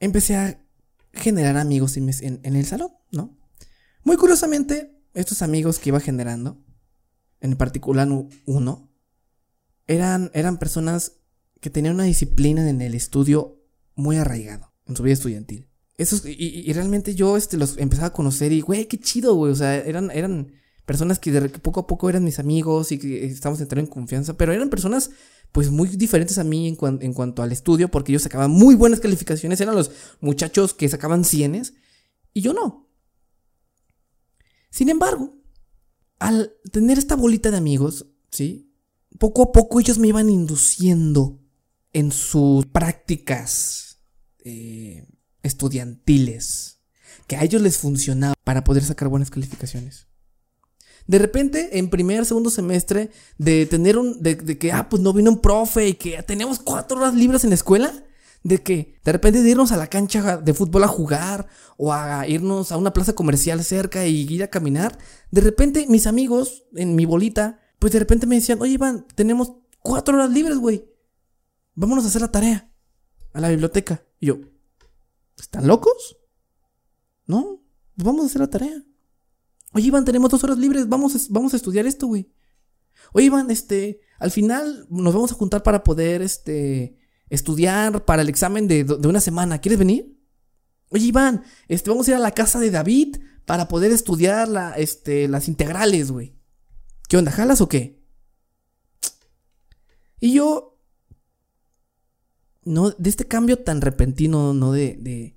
[0.00, 0.60] empecé a
[1.12, 3.38] generar amigos en, en el salón, ¿no?
[4.02, 6.60] Muy curiosamente, estos amigos que iba generando,
[7.40, 8.08] en particular
[8.46, 8.89] uno,
[9.90, 11.16] eran, eran personas
[11.60, 13.60] que tenían una disciplina en el estudio
[13.96, 15.68] muy arraigado en su vida estudiantil.
[15.98, 19.52] Y, y, realmente yo este, los empezaba a conocer y, güey, qué chido, güey.
[19.52, 20.52] O sea, eran, eran
[20.86, 24.34] personas que, de, poco a poco eran mis amigos y que estábamos entrando en confianza,
[24.38, 25.10] pero eran personas
[25.52, 29.00] pues muy diferentes a mí en, en, cuanto al estudio, porque ellos sacaban muy buenas
[29.00, 31.74] calificaciones, eran los muchachos que sacaban cienes,
[32.32, 32.88] y yo no.
[34.70, 35.36] Sin embargo,
[36.18, 38.69] al tener esta bolita de amigos, ¿sí?
[39.18, 41.40] Poco a poco ellos me iban induciendo
[41.92, 43.98] en sus prácticas
[44.44, 45.06] eh,
[45.42, 46.80] estudiantiles,
[47.26, 50.06] que a ellos les funcionaba para poder sacar buenas calificaciones.
[51.06, 54.22] De repente, en primer, segundo semestre, de tener un.
[54.22, 57.50] De, que, ah, pues no vino un profe y que teníamos cuatro horas libres en
[57.50, 57.92] la escuela.
[58.42, 62.26] De que, de repente, de irnos a la cancha de fútbol a jugar o a
[62.26, 64.98] irnos a una plaza comercial cerca y ir a caminar.
[65.30, 69.54] De repente, mis amigos en mi bolita, pues de repente me decían, oye, Iván, tenemos
[69.80, 70.84] cuatro horas libres, güey.
[71.74, 72.70] Vámonos a hacer la tarea
[73.32, 74.04] a la biblioteca.
[74.20, 74.38] Y yo,
[75.38, 76.18] ¿están locos?
[77.26, 77.62] No,
[77.96, 78.84] pues vamos a hacer la tarea.
[79.72, 82.30] Oye, Iván, tenemos dos horas libres, vamos a, vamos a estudiar esto, güey.
[83.12, 86.98] Oye, Iván, este, al final nos vamos a juntar para poder, este,
[87.30, 89.60] estudiar para el examen de, una semana.
[89.60, 90.18] ¿Quieres venir?
[90.90, 93.16] Oye, Iván, este, vamos a ir a la casa de David
[93.46, 96.39] para poder estudiar la, este, las integrales, güey.
[97.10, 98.00] ¿Qué onda, jalas o qué?
[100.20, 100.78] Y yo,
[102.62, 104.70] no, de este cambio tan repentino, ¿no?
[104.70, 105.36] De, de,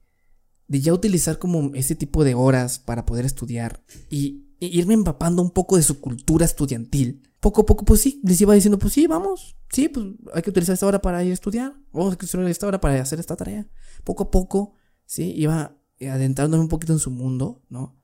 [0.67, 5.49] de ya utilizar como ese tipo de horas para poder estudiar y, irme empapando un
[5.49, 7.27] poco de su cultura estudiantil.
[7.39, 10.51] Poco a poco, pues sí, les iba diciendo, pues sí, vamos, sí, pues hay que
[10.51, 13.35] utilizar esta hora para ir a estudiar, vamos a utilizar esta hora para hacer esta
[13.35, 13.67] tarea.
[14.03, 14.75] Poco a poco,
[15.07, 18.02] sí, iba adentrándome un poquito en su mundo, ¿no?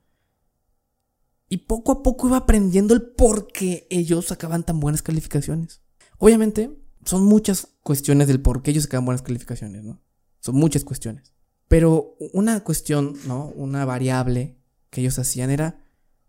[1.49, 5.81] Y poco a poco iba aprendiendo el por qué ellos sacaban tan buenas calificaciones.
[6.19, 6.71] Obviamente,
[7.05, 9.99] son muchas cuestiones del por qué ellos sacaban buenas calificaciones, ¿no?
[10.39, 11.33] Son muchas cuestiones.
[11.67, 13.47] Pero una cuestión, ¿no?
[13.55, 14.57] Una variable
[14.89, 15.83] que ellos hacían era,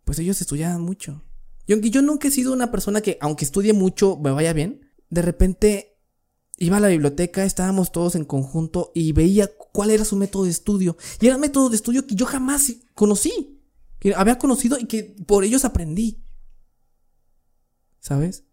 [0.05, 1.23] pues ellos estudiaban mucho.
[1.67, 4.91] Y aunque yo nunca he sido una persona que, aunque estudie mucho, me vaya bien,
[5.11, 5.99] de repente
[6.57, 10.51] iba a la biblioteca, estábamos todos en conjunto y veía cuál era su método de
[10.51, 10.97] estudio.
[11.21, 13.60] Y era un método de estudio que yo jamás conocí,
[14.01, 16.25] que había conocido y que por ellos aprendí.
[18.01, 18.45] ¿Sabes?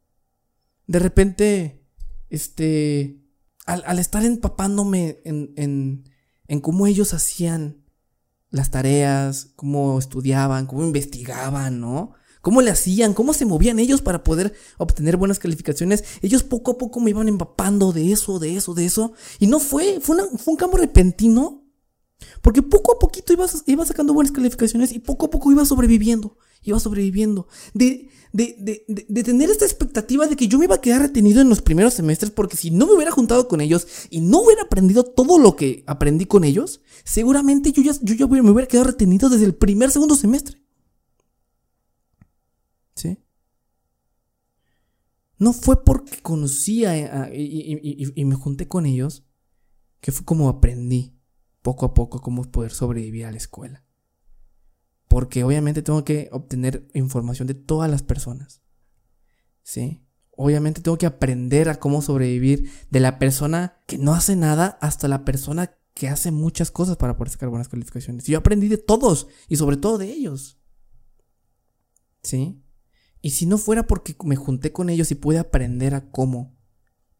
[0.85, 1.83] De repente,
[2.29, 3.23] este,
[3.65, 6.03] al, estar empapándome en
[6.47, 7.83] en cómo ellos hacían
[8.49, 12.13] las tareas, cómo estudiaban, cómo investigaban, ¿no?
[12.41, 13.13] ¿Cómo le hacían?
[13.13, 16.05] ¿Cómo se movían ellos para poder obtener buenas calificaciones?
[16.21, 19.13] Ellos poco a poco me iban empapando de eso, de eso, de eso.
[19.39, 21.66] Y no fue, fue, fue un cambio repentino.
[22.41, 26.37] Porque poco a poquito iba, iba sacando buenas calificaciones y poco a poco iba sobreviviendo.
[26.63, 27.47] Iba sobreviviendo.
[27.73, 31.49] De, de, de, tener esta expectativa de que yo me iba a quedar retenido en
[31.49, 35.03] los primeros semestres porque si no me hubiera juntado con ellos y no hubiera aprendido
[35.03, 39.45] todo lo que aprendí con ellos, seguramente yo ya, yo me hubiera quedado retenido desde
[39.45, 40.61] el primer, segundo semestre.
[42.95, 43.17] ¿Sí?
[45.37, 49.23] No fue porque conocía y, y me junté con ellos
[50.01, 51.16] que fue como aprendí
[51.67, 53.83] poco a poco cómo poder sobrevivir a la escuela.
[55.09, 58.61] Porque obviamente tengo que obtener información de todas las personas.
[59.63, 60.01] ¿Sí?
[60.31, 65.09] Obviamente tengo que aprender a cómo sobrevivir de la persona que no hace nada hasta
[65.09, 68.23] la persona que hace muchas cosas para poder sacar buenas calificaciones.
[68.23, 70.61] Yo aprendí de todos y sobre todo de ellos.
[72.23, 72.63] ¿Sí?
[73.21, 76.56] Y si no fuera porque me junté con ellos y pude aprender a cómo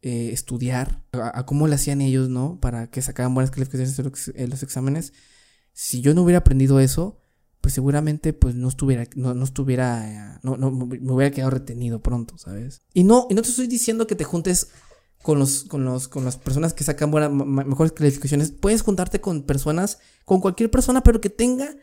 [0.02, 2.60] eh, estudiar, a, cómo lo hacían ellos, ¿no?
[2.60, 5.12] Para que sacaran buenas calificaciones en los exámenes.
[5.72, 7.20] Si yo no hubiera aprendido eso,
[7.60, 12.82] pues seguramente pues no estuviera, no, estuviera, no, no, me hubiera quedado retenido pronto, ¿sabes?
[12.94, 14.68] Y no, y no te estoy diciendo que te juntes
[15.22, 18.52] con los, con los, con las personas que sacan buenas, mejores calificaciones.
[18.52, 21.76] Puedes juntarte con personas, con cualquier persona, pero que tenga,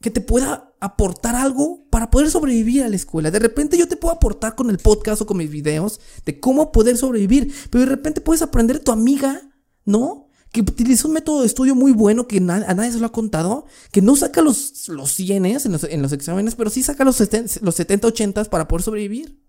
[0.00, 3.30] que te pueda aportar algo para poder sobrevivir a la escuela.
[3.30, 6.72] De repente yo te puedo aportar con el podcast o con mis videos de cómo
[6.72, 9.42] poder sobrevivir, pero de repente puedes aprender de tu amiga,
[9.84, 10.30] ¿no?
[10.52, 13.66] que utiliza un método de estudio muy bueno que a nadie se lo ha contado,
[13.92, 17.20] que no saca los, los 100 en los, en los exámenes, pero sí saca los,
[17.62, 19.40] los 70, 80 para poder sobrevivir.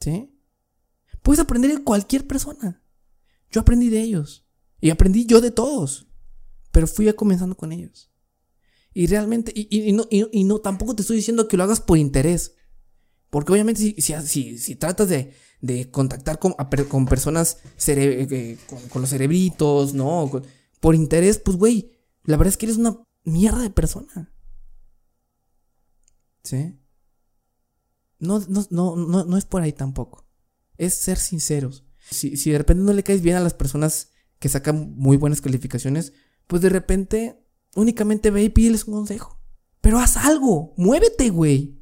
[0.00, 0.34] ¿Sí?
[1.22, 2.82] Puedes aprender de cualquier persona.
[3.50, 4.46] Yo aprendí de ellos.
[4.80, 6.06] Y aprendí yo de todos.
[6.72, 8.11] Pero fui comenzando con ellos.
[8.94, 12.54] Y realmente, y, no, y, no, tampoco te estoy diciendo que lo hagas por interés.
[13.30, 16.54] Porque obviamente si, si, si tratas de, de contactar con,
[16.88, 18.58] con personas eh,
[18.90, 20.30] con, los cerebritos, ¿no?
[20.80, 21.92] por interés, pues, güey,
[22.24, 24.34] la verdad es que eres una mierda de persona.
[26.42, 26.78] ¿Sí?
[28.18, 30.26] No, no, no, no, no es por ahí tampoco.
[30.76, 31.86] Es ser sinceros.
[32.10, 35.40] Si, si de repente no le caes bien a las personas que sacan muy buenas
[35.40, 36.12] calificaciones,
[36.48, 37.41] pues de repente
[37.74, 39.38] únicamente ve y pídeles un consejo.
[39.80, 41.78] Pero haz algo, muévete, güey.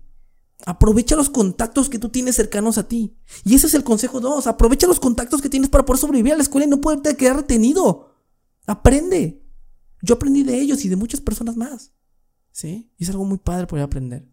[0.67, 3.17] Aprovecha los contactos que tú tienes cercanos a ti.
[3.45, 4.47] Y ese es el consejo 2.
[4.47, 7.37] Aprovecha los contactos que tienes para poder sobrevivir a la escuela y no poderte quedar
[7.37, 8.15] retenido.
[8.67, 9.43] Aprende.
[10.03, 11.93] Yo aprendí de ellos y de muchas personas más.
[12.53, 12.93] ¿Sí?
[12.99, 14.29] Y es algo muy padre poder aprender.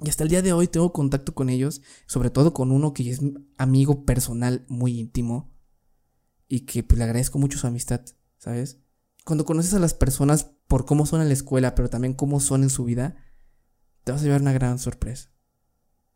[0.00, 3.08] Y hasta el día de hoy tengo contacto con ellos, sobre todo con uno que
[3.08, 3.20] es
[3.56, 5.52] amigo personal muy íntimo
[6.48, 8.02] y que pues, le agradezco mucho su amistad,
[8.36, 8.78] ¿sabes?
[9.24, 12.62] Cuando conoces a las personas por cómo son en la escuela, pero también cómo son
[12.62, 13.14] en su vida,
[14.04, 15.30] te vas a llevar una gran sorpresa.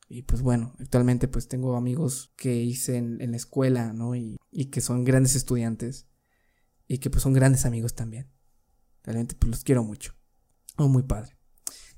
[0.09, 4.15] Y pues bueno, actualmente pues tengo amigos que hice en, la escuela, ¿no?
[4.15, 4.39] Y,
[4.71, 6.07] que son grandes estudiantes
[6.87, 8.31] y que pues son grandes amigos también.
[9.03, 10.15] Realmente pues los quiero mucho.
[10.79, 11.37] Muy padre.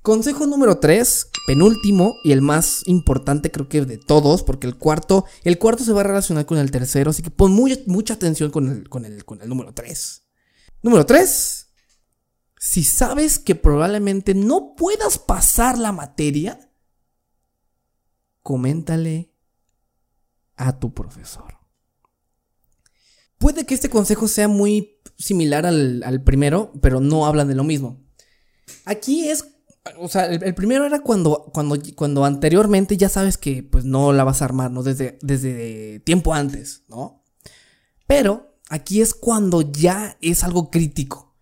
[0.01, 5.25] Consejo número 3, penúltimo y el más importante creo que de todos, porque el cuarto,
[5.43, 8.69] el cuarto se va a relacionar con el tercero, así que pon mucha atención con
[8.69, 10.28] el, con el, con el número 3.
[10.81, 11.67] Número 3,
[12.57, 16.71] si sabes que probablemente no puedas pasar la materia,
[18.41, 19.33] coméntale
[20.55, 21.57] a tu profesor.
[23.37, 28.05] Puede que este consejo sea muy similar al, primero, pero no hablan de lo mismo.
[28.85, 29.45] Aquí es
[29.97, 34.23] o sea, el, primero era cuando, cuando, cuando anteriormente ya sabes que pues no la
[34.23, 34.83] vas a armar, ¿no?
[34.83, 37.23] Desde, desde tiempo antes, ¿no?
[38.05, 41.35] Pero aquí es cuando ya es algo crítico.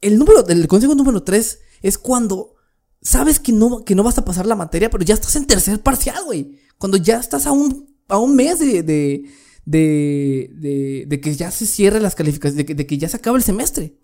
[0.00, 2.54] El número, del consejo número 3 es cuando
[3.00, 5.80] sabes que no, que no vas a pasar la materia, pero ya estás en tercer
[5.80, 6.58] parcial, güey.
[6.78, 9.30] Cuando ya estás a un, a un mes de, de,
[9.64, 13.36] de, de, que ya se cierre las calificaciones, de que, de que ya se acaba
[13.36, 13.98] el semestre.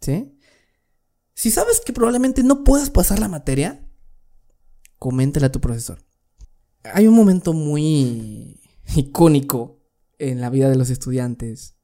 [0.00, 0.32] ¿Sí?
[1.34, 3.86] Si sabes que probablemente no puedas pasar la materia,
[4.98, 6.04] coméntale a tu profesor.
[6.82, 8.60] Hay un momento muy
[8.96, 9.79] icónico
[10.20, 11.74] en la vida de los estudiantes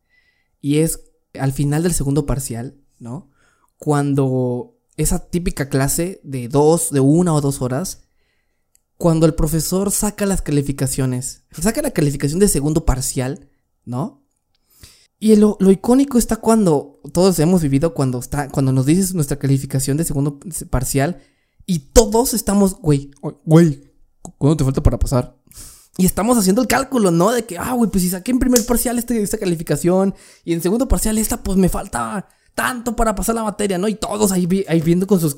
[0.61, 1.01] y es
[1.38, 3.31] al final del segundo parcial, ¿no?
[3.79, 8.03] Cuando esa típica clase de dos, de una o dos horas,
[8.96, 13.49] cuando el profesor saca las calificaciones, saca la calificación de segundo parcial,
[13.85, 14.25] ¿no?
[15.18, 19.96] Y lo, icónico está cuando todos hemos vivido cuando está, cuando nos dices nuestra calificación
[19.96, 20.38] de segundo
[20.70, 21.22] parcial
[21.64, 23.11] y todos estamos, güey,
[23.44, 25.37] güey, ¿cuánto te falta para pasar?
[25.98, 27.30] Y estamos haciendo el cálculo, ¿no?
[27.30, 30.61] De que, ah, güey, pues si saqué en primer parcial este, esta calificación y en
[30.61, 33.88] segundo parcial esta, pues me falta tanto para pasar la materia, ¿no?
[33.88, 35.37] Y todos ahí, ahí viendo con sus,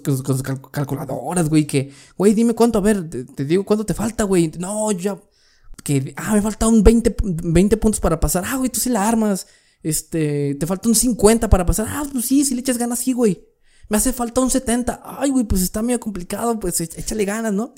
[0.71, 4.53] calculadoras, güey, que, güey, dime cuánto, a ver, te, digo cuánto te falta, güey.
[4.59, 5.19] No, ya,
[5.85, 8.45] que, ah, me falta un 20, 20 puntos para pasar.
[8.47, 9.47] Ah, güey, tú sí la armas.
[9.83, 11.87] Este, te falta un 50 para pasar.
[11.89, 13.47] Ah, pues sí, si le echas ganas, sí, güey.
[13.89, 15.03] Me hace falta un 70.
[15.05, 17.75] Ay, güey, pues está medio complicado, pues échale ganas, ¿no?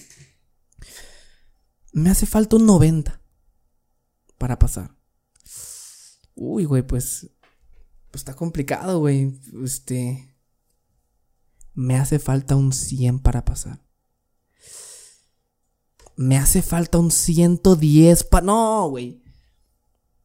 [1.92, 3.20] Me hace falta un 90
[4.38, 4.96] para pasar.
[6.34, 7.30] Uy, güey, pues,
[8.10, 9.38] pues está complicado, güey.
[9.64, 10.34] Este,
[11.74, 13.84] me hace falta un 100 para pasar.
[16.16, 18.46] Me hace falta un 110 para...
[18.46, 19.22] No, güey.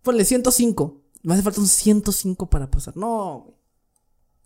[0.02, 1.04] Ponle 105.
[1.24, 2.98] Me hace falta un 105 para pasar.
[2.98, 3.56] No, güey.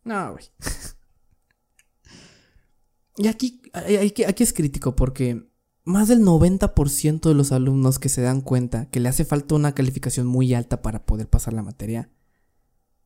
[0.04, 0.46] No, güey.
[3.18, 5.49] y aquí, aquí es crítico porque
[5.90, 9.74] más del 90% de los alumnos que se dan cuenta que le hace falta una
[9.74, 12.12] calificación muy alta para poder pasar la materia,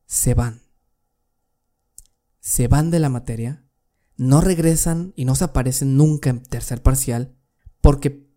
[0.04, 0.60] se van.
[2.40, 3.64] Se van de la materia,
[4.18, 7.34] no regresan y no se aparecen nunca en tercer parcial
[7.80, 8.28] porque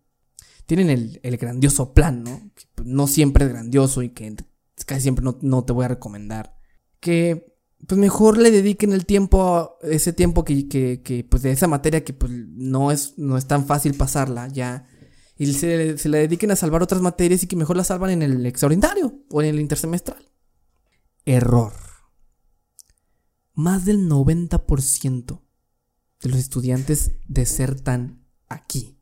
[0.64, 2.50] tienen el, el grandioso plan, ¿no?
[2.54, 4.34] Que no siempre es grandioso y que
[4.86, 6.56] casi siempre no, te voy a recomendar.
[7.00, 7.54] Que
[7.86, 12.12] pues mejor le dediquen el tiempo, ese tiempo que, que, pues de esa materia que
[12.12, 14.86] pues no es, no es tan fácil pasarla ya.
[15.36, 18.22] Y se, se le dediquen a salvar otras materias y que mejor la salvan en
[18.22, 20.28] el extraordinario o en el intersemestral.
[21.24, 21.72] Error.
[23.54, 25.40] Más del 90%
[26.20, 28.98] de los estudiantes desertan aquí.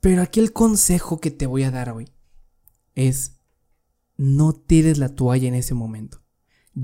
[0.00, 2.12] Pero aquí el consejo que te voy a dar hoy
[2.94, 3.36] es
[4.16, 6.22] no tires la toalla en ese momento,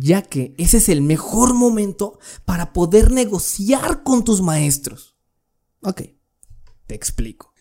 [0.00, 5.16] ya que ese es el mejor momento para poder negociar con tus maestros.
[5.82, 6.02] Ok,
[6.86, 7.52] te explico.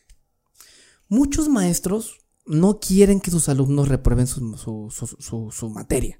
[1.07, 6.19] Muchos maestros no quieren que sus alumnos reprueben su, materia.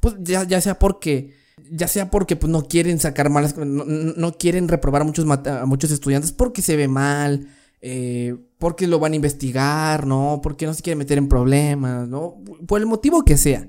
[0.00, 1.34] Pues ya, sea porque
[1.70, 5.26] ya sea porque pues, no quieren sacar malas, no, quieren reprobar a muchos,
[5.66, 7.48] muchos estudiantes porque se ve mal,
[7.80, 10.40] eh, porque lo van a investigar, ¿no?
[10.42, 12.42] Porque no se quiere meter en problemas, ¿no?
[12.66, 13.68] Por el motivo que sea.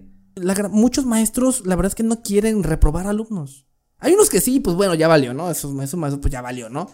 [0.69, 3.65] Muchos maestros, la verdad es que no quieren reprobar alumnos.
[3.99, 5.49] Hay unos que sí, pues bueno, ya valió, ¿no?
[5.49, 6.89] Esos, maestros, pues ya valió, ¿no?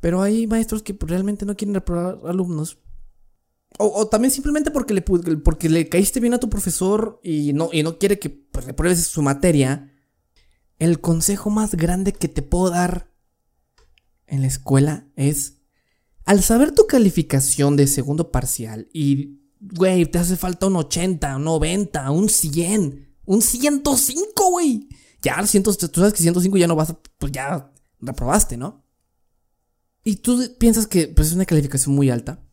[0.00, 2.78] Pero hay maestros que pues, realmente no quieren reprobar alumnos.
[3.78, 7.82] O, también simplemente porque le, porque le caíste bien a tu profesor y no, y
[7.82, 9.92] no quiere que pues, repruebes su materia.
[10.78, 13.10] el consejo más grande que te puedo dar
[14.26, 15.58] en la escuela es,
[16.24, 21.44] al saber tu calificación de segundo parcial y, güey, te hace falta un 80, un
[21.44, 24.88] 90, un 100, un 105, güey.
[25.22, 28.84] Ya, tú sabes que 105 ya no vas a, pues ya reprobaste, ¿no?
[30.04, 32.44] Y tú piensas que pues, es una calificación muy alta.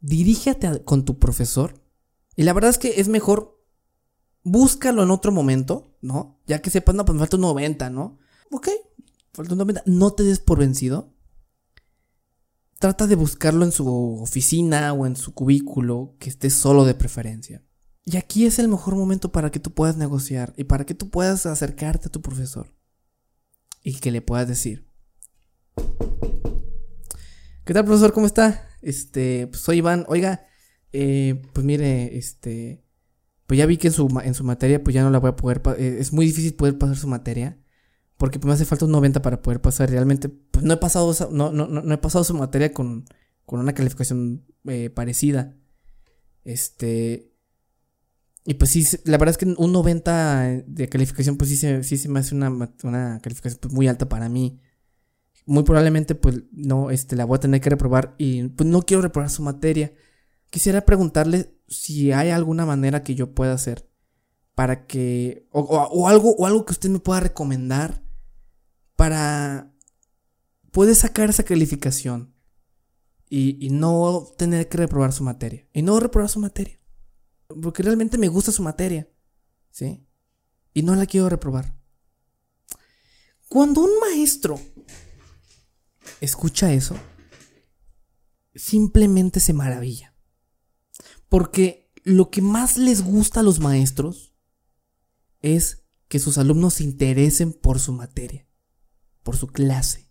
[0.00, 1.82] Dirígete con tu profesor.
[2.36, 3.58] Y la verdad es que es mejor
[4.42, 6.40] búscalo en otro momento, ¿no?
[6.46, 8.18] Ya que sepas, no, pues me falta un 90, ¿no?
[8.50, 8.68] Ok,
[9.32, 9.82] falta un 90.
[9.86, 11.14] No te des por vencido.
[12.80, 13.86] Trata de buscarlo en su
[14.22, 17.62] oficina o en su cubículo, que esté solo de preferencia.
[18.06, 21.10] Y aquí es el mejor momento para que tú puedas negociar y para que tú
[21.10, 22.74] puedas acercarte a tu profesor.
[23.84, 24.88] Y que le puedas decir.
[27.66, 28.14] ¿Qué tal, profesor?
[28.14, 28.66] ¿Cómo está?
[28.80, 30.06] Este, pues soy Iván.
[30.08, 30.46] Oiga,
[30.94, 32.82] eh, pues mire, este,
[33.46, 35.36] pues ya vi que en su, en su materia, pues ya no la voy a
[35.36, 37.58] poder, eh, es muy difícil poder pasar su materia,
[38.20, 39.88] porque pues me hace falta un 90 para poder pasar.
[39.88, 43.06] Realmente, pues no he pasado, no, no, no, he pasado su materia con,
[43.46, 45.56] con una calificación eh, parecida.
[46.44, 47.32] Este,
[48.44, 51.96] y pues sí, la verdad es que un 90 de calificación, pues sí se, sí
[51.96, 52.50] se me hace una,
[52.84, 54.60] una calificación pues, muy alta para mí.
[55.46, 59.00] Muy probablemente, pues no, este, la voy a tener que reprobar y pues no quiero
[59.00, 59.94] reprobar su materia.
[60.50, 63.88] Quisiera preguntarle si hay alguna manera que yo pueda hacer
[64.54, 68.09] para que, o, algo, o algo que usted me pueda recomendar
[69.00, 69.74] para
[70.72, 72.34] poder sacar esa calificación
[73.30, 75.66] y, no tener que reprobar su materia.
[75.72, 76.78] Y no reprobar su materia.
[77.62, 79.10] Porque realmente me gusta su materia.
[79.70, 80.06] ¿Sí?
[80.74, 81.80] Y no la quiero reprobar.
[83.48, 84.60] Cuando un maestro
[86.20, 86.94] escucha eso,
[88.54, 90.14] simplemente se maravilla.
[91.30, 94.34] Porque lo que más les gusta a los maestros
[95.40, 98.46] es que sus alumnos se interesen por su materia,
[99.30, 100.10] por su clase.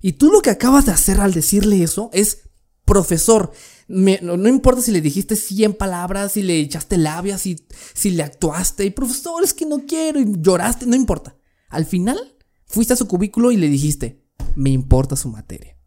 [0.00, 2.48] Y tú lo que acabas de hacer al decirle eso es,
[2.84, 3.52] profesor,
[3.86, 7.64] no, importa si le dijiste 100 palabras, si le echaste labias, si,
[7.94, 11.36] si le actuaste, y profesor, es que no quiero, y lloraste, no importa.
[11.68, 12.18] Al final,
[12.66, 15.78] fuiste a su cubículo y le dijiste, me importa su materia.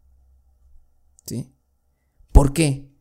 [1.26, 1.54] ¿Sí?
[2.32, 2.96] ¿Por qué?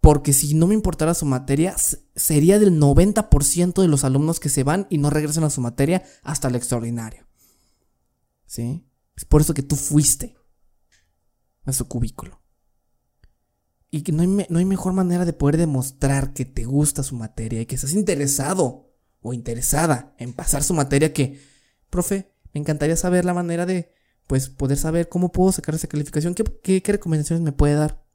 [0.00, 1.76] Porque si no me importara su materia,
[2.16, 6.02] sería del 90% de los alumnos que se van y no regresan a su materia
[6.22, 7.27] hasta el extraordinario.
[8.48, 8.90] ¿Sí?
[9.14, 10.36] Es por eso que tú fuiste
[11.64, 12.42] a su cubículo.
[13.90, 17.14] Y que no hay, no hay mejor manera de poder demostrar que te gusta su
[17.14, 21.40] materia y que estás interesado o interesada en pasar su materia que,
[21.90, 23.92] profe, me encantaría saber la manera de,
[24.26, 28.06] pues, poder saber cómo puedo sacar esa calificación, qué, qué recomendaciones me puede dar.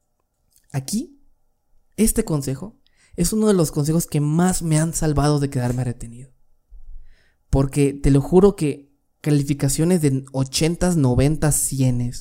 [0.71, 1.23] Aquí
[1.95, 2.81] este consejo
[3.15, 6.33] es uno de los consejos que más me han salvado de quedarme retenido.
[7.51, 8.92] Porque te lo juro que
[9.23, 12.11] calificaciones de 80, 90, 100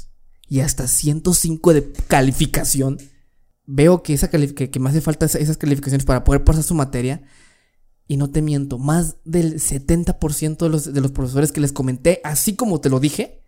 [0.48, 2.98] y hasta 105 de calificación,
[3.66, 7.22] veo que, esa que, me hace falta esas calificaciones para poder pasar su materia.
[8.07, 12.20] Y no te miento, más del 70% de los, de los profesores que les comenté,
[12.22, 13.42] así como te lo dije,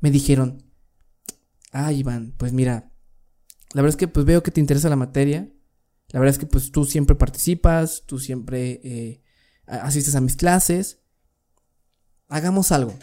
[0.00, 0.62] me dijeron,
[1.72, 2.94] ah, Iván, pues mira,
[3.74, 5.52] la verdad es que pues veo que te interesa la materia.
[6.08, 9.22] La verdad es que pues tú siempre participas, tú siempre eh,
[9.66, 11.02] asistes a mis clases.
[12.28, 12.94] Hagamos algo.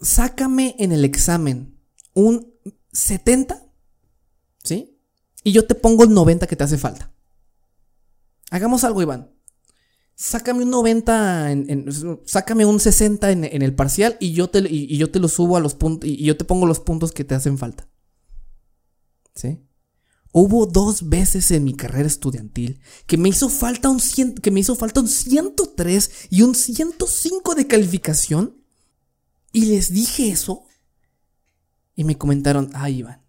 [0.00, 1.78] Sácame en el examen
[2.14, 2.54] un
[2.92, 3.62] 70,
[4.62, 4.98] ¿sí?
[5.42, 7.12] Y yo te pongo el 90 que te hace falta.
[8.50, 9.32] Hagamos algo, Iván.
[10.14, 11.86] Sácame un 90, en,
[12.26, 15.60] sácame un 60 en, el parcial y yo, te, y yo te lo subo a
[15.60, 17.88] los puntos, y yo te pongo los puntos que te hacen falta.
[19.34, 19.58] ¿sí?
[20.32, 24.00] Hubo dos veces en mi carrera estudiantil que me hizo falta un,
[24.40, 28.56] que me hizo falta un 103 y un 105 de calificación.
[29.52, 30.64] Y les dije eso.
[31.96, 33.24] Y me comentaron, ay Iván.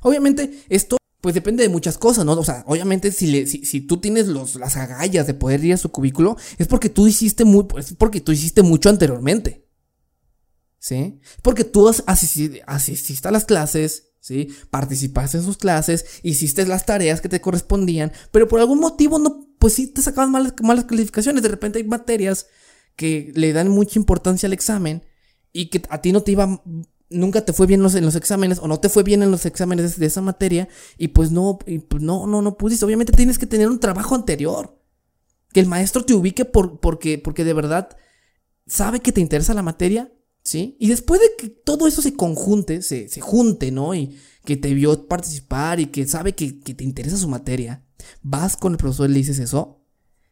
[0.00, 2.32] Obviamente esto pues depende de muchas cosas, ¿no?
[2.32, 5.92] O sea, obviamente si, si, tú tienes los, las agallas de poder ir a su
[5.92, 9.64] cubículo, es porque tú hiciste muy, pues, porque tú hiciste mucho anteriormente.
[10.80, 11.20] ¿Sí?
[11.40, 14.54] Porque tú asististe a las clases, ¿sí?
[14.70, 19.48] Participaste en sus clases, hiciste las tareas que te correspondían, pero por algún motivo no,
[19.58, 21.42] pues sí te sacaban malas, malas calificaciones.
[21.42, 22.46] De repente hay materias
[22.96, 25.02] que le dan mucha importancia al examen
[25.52, 26.62] y que a ti no te iba,
[27.10, 29.98] nunca te fue bien en los exámenes o no te fue bien en los exámenes
[29.98, 31.58] de, esa materia y pues no,
[31.88, 32.84] pues no, no, no pudiste.
[32.84, 34.78] Obviamente tienes que tener un trabajo anterior.
[35.52, 37.96] Que el maestro te ubique por, porque, porque de verdad
[38.66, 40.10] sabe que te interesa la materia
[40.42, 40.76] ¿sí?
[40.78, 43.94] Y después de que todo eso se conjunte, se, se junte, ¿no?
[43.94, 47.84] Y que te vio participar y que sabe que, que te interesa su materia,
[48.22, 49.84] vas con el profesor y le dices eso,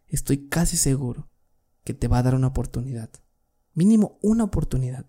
[0.09, 1.31] estoy casi seguro
[1.85, 3.11] que te va a dar una oportunidad.
[3.75, 5.07] Mínimo una oportunidad.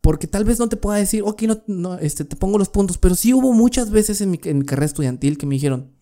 [0.00, 2.98] Porque tal vez no te pueda decir, ok, no, no este, te pongo los puntos,
[2.98, 5.96] pero sí hubo muchas veces en mi, en mi carrera estudiantil que me dijeron,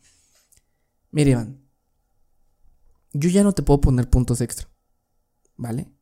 [1.10, 1.66] mire Iván,
[3.12, 4.68] yo ya no te puedo poner puntos extra,
[5.56, 5.95] ¿vale?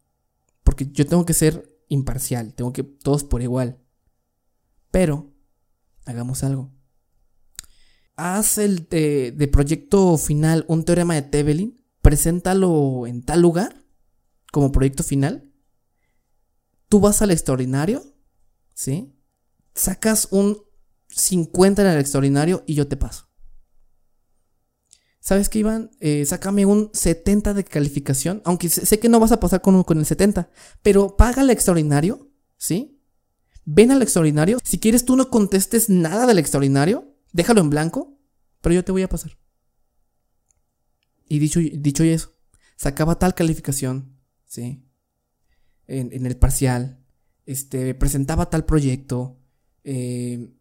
[0.75, 3.79] Porque yo tengo que ser imparcial, tengo que todos por igual.
[4.91, 5.33] Pero,
[6.05, 6.73] hagamos algo.
[8.17, 13.85] Haz el de, proyecto final un teorema de Tebelin, preséntalo en tal lugar
[14.51, 15.49] como proyecto final.
[16.89, 18.03] Tú vas al extraordinario,
[18.73, 19.15] ¿sí?
[19.77, 20.59] Sacas un
[21.07, 23.29] 50 en el extraordinario y yo te paso.
[25.25, 25.91] ¿Sabes qué, Iván?
[26.01, 28.43] Eh, sácame un 70 de calificación.
[28.45, 30.51] Aunque sé que no vas a pasar con, con el 70.
[30.83, 32.31] Pero paga el extraordinario.
[32.59, 33.01] ¿Sí?
[33.65, 34.59] Ven al extraordinario.
[34.63, 37.17] Si quieres, tú no contestes nada del extraordinario.
[37.33, 38.19] Déjalo en blanco.
[38.61, 39.39] Pero yo te voy a pasar.
[41.27, 42.35] Y dicho, dicho eso,
[42.77, 44.19] sacaba tal calificación.
[44.45, 44.85] ¿Sí?
[45.87, 47.03] En, en el parcial.
[47.47, 49.39] Este, presentaba tal proyecto.
[49.85, 50.53] Eh,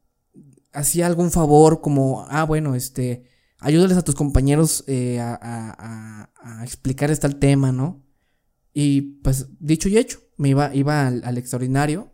[0.71, 3.32] hacía algún favor como, ah, bueno, este
[3.63, 6.29] ayúdales a tus compañeros eh, a,
[6.63, 8.05] explicar este tema, ¿no?
[8.73, 12.13] Y pues dicho y hecho, me iba, iba al, extraordinario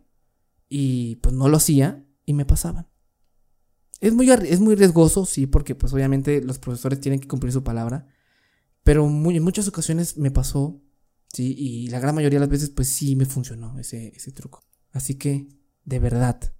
[0.68, 2.88] y pues no lo hacía y me pasaban.
[4.00, 7.64] Es muy, es muy riesgoso, sí, porque pues obviamente los profesores tienen que cumplir su
[7.64, 8.06] palabra,
[8.82, 10.80] pero en muchas ocasiones me pasó,
[11.32, 14.62] sí, y la gran mayoría de las veces pues sí me funcionó ese, ese truco.
[14.92, 15.48] Así que,
[15.84, 16.54] de verdad,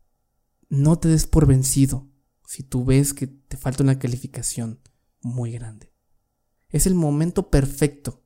[0.69, 2.10] no te des por vencido
[2.51, 4.81] si tú ves que te falta una calificación
[5.21, 5.95] muy grande.
[6.69, 8.25] Es el momento perfecto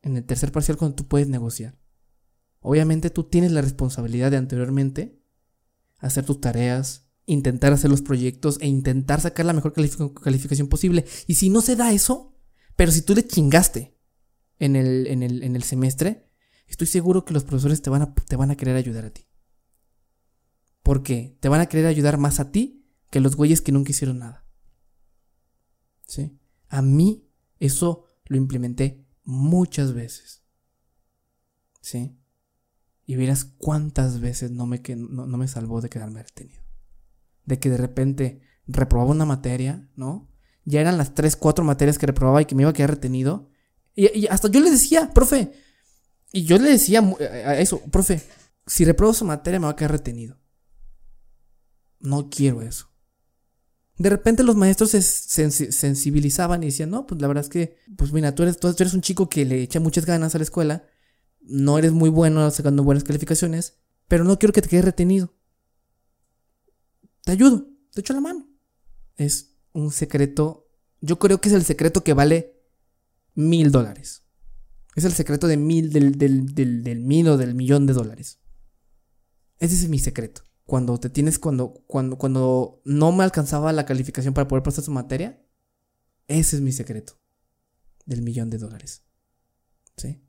[0.00, 1.78] en el tercer parcial cuando tú puedes negociar.
[2.60, 5.20] Obviamente tú tienes la responsabilidad de anteriormente
[5.98, 11.04] hacer tus tareas, intentar hacer los proyectos e intentar sacar la mejor calificación posible.
[11.26, 12.34] Y si no se da eso,
[12.74, 13.98] pero si tú le chingaste
[14.58, 16.30] en el, en el, en el semestre,
[16.66, 19.28] estoy seguro que los profesores te van, a, te van a querer ayudar a ti.
[20.82, 22.80] Porque te van a querer ayudar más a ti
[23.14, 24.44] que los güeyes que nunca hicieron nada.
[26.04, 26.36] ¿Sí?
[26.68, 30.42] A mí eso lo implementé muchas veces.
[31.80, 32.18] ¿Sí?
[33.06, 36.60] Y verás cuántas veces no me, no, me salvó de quedarme retenido.
[37.44, 40.28] De que de repente reprobaba una materia, ¿no?
[40.64, 43.48] Ya eran las 3, 4 materias que reprobaba y que me iba a quedar retenido.
[43.94, 45.52] Y, y, hasta yo le decía, profe,
[46.32, 48.20] y yo le decía a eso, profe,
[48.66, 50.36] si reprobo su materia me va a quedar retenido.
[52.00, 52.92] No quiero eso
[53.96, 58.12] de repente los maestros se sensibilizaban y decían, no, pues la verdad es que, pues
[58.12, 60.84] mira, tú eres, tú eres un chico que le echa muchas ganas a la escuela,
[61.40, 63.78] no eres muy bueno sacando buenas calificaciones,
[64.08, 65.32] pero no quiero que te quedes retenido.
[67.22, 68.48] Te ayudo, te echo la mano.
[69.16, 70.68] Es un secreto,
[71.00, 72.60] yo creo que es el secreto que vale
[73.34, 74.24] mil dólares.
[74.96, 78.40] Es el secreto de mil, del, del, del, del mil o del millón de dólares.
[79.58, 84.34] Ese es mi secreto cuando te tienes, cuando, cuando, cuando no me alcanzaba la calificación
[84.34, 85.42] para poder pasar su materia,
[86.26, 87.18] ese es mi secreto
[88.06, 89.02] del millón de dólares.
[89.96, 90.22] ¿Sí?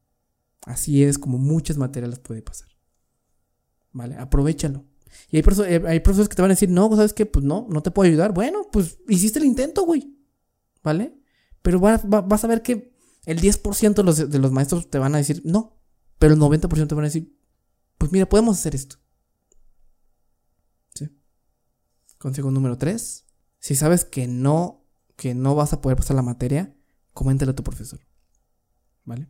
[0.65, 2.69] Así es como muchas materias las puede pasar.
[3.91, 4.15] ¿Vale?
[4.17, 4.85] Aprovechalo.
[5.29, 7.25] Y hay, eh, hay profesores que te van a decir, no, ¿sabes qué?
[7.25, 8.33] Pues no, no te puedo ayudar.
[8.33, 10.17] Bueno, pues hiciste el intento, güey.
[10.83, 11.17] ¿Vale?
[11.61, 12.93] Pero vas a ver que
[13.25, 15.79] el 10% de de los maestros te van a decir, no.
[16.19, 17.35] Pero el 90% te van a decir,
[17.97, 18.97] pues mira, podemos hacer esto.
[22.25, 23.23] Consejo número 3.
[23.59, 24.83] Si sabes que no,
[25.15, 26.75] que no vas a poder pasar la materia,
[27.13, 27.99] coméntale a tu profesor.
[29.03, 29.29] ¿Vale?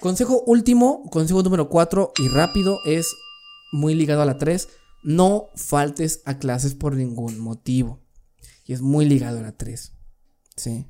[0.00, 3.14] Consejo último, consejo número 4 y rápido es
[3.70, 4.66] muy ligado a la 3.
[5.04, 8.00] No faltes a clases por ningún motivo.
[8.64, 9.92] Y es muy ligado a la 3.
[10.56, 10.86] ¿Sí?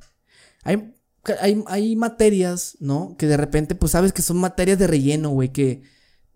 [0.62, 0.94] Hay,
[1.40, 3.16] hay, hay materias, ¿no?
[3.18, 5.52] Que de repente, pues sabes que son materias de relleno, güey.
[5.52, 5.82] Que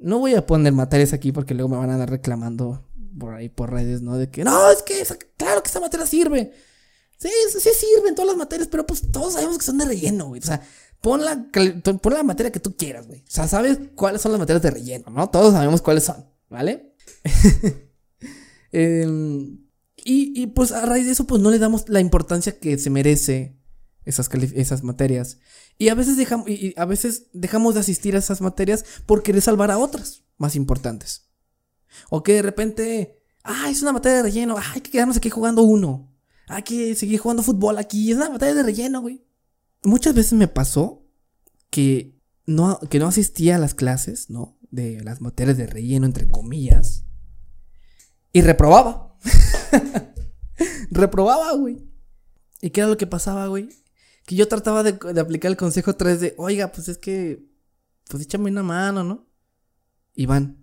[0.01, 3.49] no voy a poner materias aquí porque luego me van a dar reclamando por ahí
[3.49, 4.17] por redes, ¿no?
[4.17, 5.05] De que, no, es que
[5.37, 6.53] claro que esa materia sirve.
[7.19, 10.41] Sí, sí sirven todas las materias, pero pues todos sabemos que son de relleno, güey.
[10.41, 10.63] O sea,
[11.01, 11.47] pon la,
[12.01, 13.21] pon la materia que tú quieras, güey.
[13.21, 15.29] O sea, sabes cuáles son las materias de relleno, ¿no?
[15.29, 16.95] Todos sabemos cuáles son, ¿vale?
[18.73, 22.79] Em, y, y, pues a raíz de eso, pues no le damos la importancia que
[22.79, 23.61] se merece
[24.05, 25.39] esas, esas materias.
[25.77, 29.43] Y a veces dejamos, y a veces dejamos de asistir a esas materias por querer
[29.43, 31.30] salvar a otras más importantes.
[32.09, 35.30] O que de repente, ah, es una materia de relleno, ah, hay que quedarnos aquí
[35.30, 36.12] jugando uno.
[36.49, 39.24] Hay que seguir jugando fútbol aquí, es una materia de relleno, güey.
[39.84, 41.07] Muchas veces me pasó
[41.70, 44.59] que no, que no asistía a las clases, ¿no?
[44.70, 47.05] De las materias de relleno, entre comillas.
[48.32, 49.16] Y reprobaba.
[50.91, 51.88] reprobaba, güey.
[52.61, 53.68] ¿Y qué era lo que pasaba, güey?
[54.30, 57.45] que yo trataba de, de aplicar el consejo 3 de, oiga, pues es que,
[58.09, 59.26] pues échame una mano, ¿no?
[60.14, 60.60] Iván,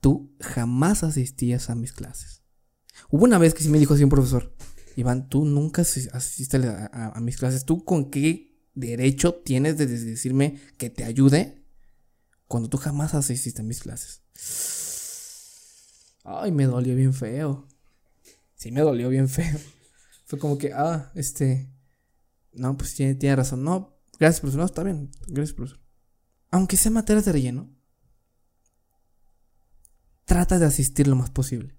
[0.00, 2.42] tú jamás asistías a mis clases.
[3.10, 4.54] Hubo una vez que sí me dijo así un profesor,
[4.96, 10.90] Iván, tú nunca asististe a, mis clases, ¿tú con qué derecho tienes de decirme que
[10.90, 11.64] te ayude
[12.46, 14.22] cuando tú jamás asististe a mis clases?
[16.24, 17.66] Ay, me dolió bien feo.
[18.54, 19.58] Sí, me dolió bien feo.
[20.26, 21.72] Fue como que, ah, este.
[22.52, 23.64] No, pues tiene, tiene razón.
[23.64, 24.60] No, gracias, profesor.
[24.60, 25.10] No, está bien.
[25.28, 25.80] Gracias, profesor.
[26.50, 27.70] Aunque sea materias de relleno,
[30.30, 31.74] trata de asistir lo más posible.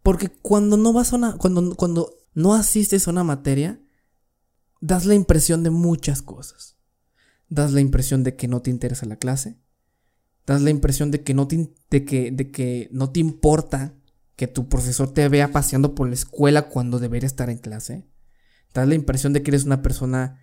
[0.00, 1.36] Porque cuando no vas a una.
[1.38, 3.80] Cuando, cuando no asistes a una materia,
[4.80, 6.76] das la impresión de muchas cosas.
[7.48, 9.58] Das la impresión de que no te interesa la clase.
[10.46, 13.96] Das la impresión de que no te, de que, de que no te importa
[14.36, 18.06] que tu profesor te vea paseando por la escuela cuando debería estar en clase.
[18.72, 20.38] Das la impresión de que eres una persona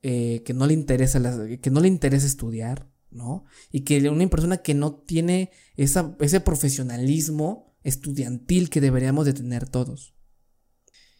[0.00, 1.20] eh, que no le interesa
[1.60, 3.44] que no le interesa estudiar, ¿no?
[3.70, 9.68] Y que una persona que no tiene esa, ese profesionalismo estudiantil que deberíamos de tener
[9.68, 10.14] todos.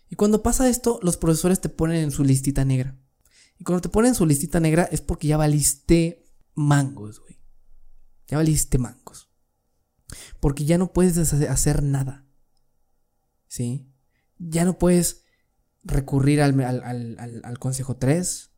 [0.08, 2.98] Y cuando pasa esto, los profesores te ponen en su listita negra.
[3.58, 7.38] Y cuando te ponen en su listita negra es porque ya valiste mangos, güey.
[8.26, 9.30] Ya valiste mangos.
[10.40, 12.26] Porque ya no puedes hacer nada.
[13.46, 13.88] ¿Sí?
[14.38, 15.24] Ya no puedes
[15.82, 18.50] recurrir al, al, consejo 3.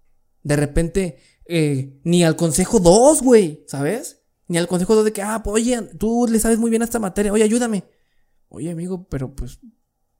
[0.42, 3.64] De repente, eh, ni al consejo 2, güey.
[3.66, 4.22] ¿Sabes?
[4.48, 6.86] Ni al consejo 2 de que, ah, pues, oye, tú le sabes muy bien a
[6.86, 7.32] esta materia.
[7.32, 7.84] Oye, ayúdame.
[8.48, 9.58] Oye, amigo, pero pues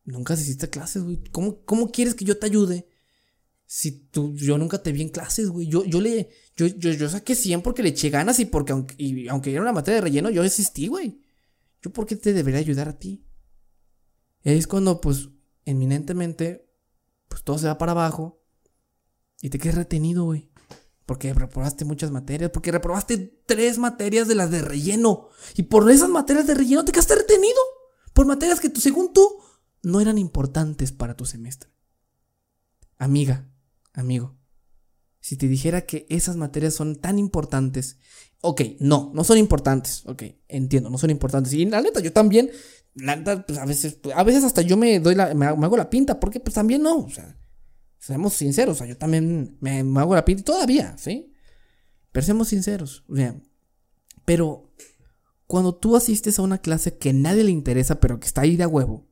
[0.04, 1.22] Nunca hiciste clases, güey.
[1.30, 2.88] ¿Cómo, ¿Cómo, quieres que yo te ayude?
[3.66, 5.68] Si tú, yo nunca te vi en clases, güey.
[5.68, 8.94] Yo, yo le, yo, yo, yo saqué 100 porque le eché ganas y porque, aunque,
[8.98, 11.20] y, aunque era una materia de relleno, yo existí, güey.
[11.80, 13.24] ¿Yo por qué te debería ayudar a ti?
[14.42, 15.28] Y ahí es cuando, pues,
[15.64, 16.68] eminentemente,
[17.28, 18.42] pues todo se va para abajo
[19.40, 20.50] y te quedas retenido, güey.
[21.06, 25.28] Porque reprobaste muchas materias, porque reprobaste tres materias de las de relleno.
[25.56, 27.60] Y por esas materias de relleno te quedaste retenido.
[28.12, 29.28] Por materias que según tú,
[29.82, 31.70] no eran importantes para tu semestre.
[32.98, 33.50] Amiga,
[33.94, 34.36] amigo,
[35.20, 37.96] si te dijera que esas materias son tan importantes,
[38.42, 41.52] ok, no, no son importantes, ok, entiendo, no son importantes.
[41.52, 42.50] Y la neta, yo también,
[42.94, 46.20] la neta, pues a veces, a veces hasta yo me doy la, hago la pinta,
[46.20, 47.36] porque pues también no, o sea,
[48.02, 51.32] seamos sinceros, o sea, yo también me, hago la pinta todavía, ¿sí?
[52.10, 53.40] Pero seamos sinceros, o sea,
[54.24, 54.74] pero
[55.46, 58.56] cuando tú asistes a una clase que a nadie le interesa, pero que está ahí
[58.56, 59.06] de huevo,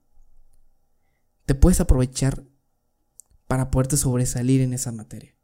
[1.47, 2.45] te puedes aprovechar
[3.47, 5.37] para poderte sobresalir en esa materia.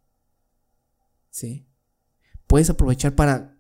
[1.30, 1.68] ¿Sí?
[2.48, 3.56] Puedes aprovechar para,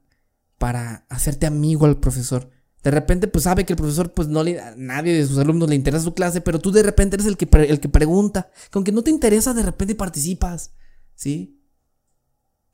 [0.58, 2.50] para hacerte amigo al profesor.
[2.86, 5.68] De repente, pues sabe que el profesor, pues no le, a nadie de sus alumnos
[5.68, 8.48] le interesa su clase, pero tú de repente eres el que, el que pregunta.
[8.70, 10.70] Que aunque no te interesa, de repente participas.
[11.16, 11.60] ¿Sí?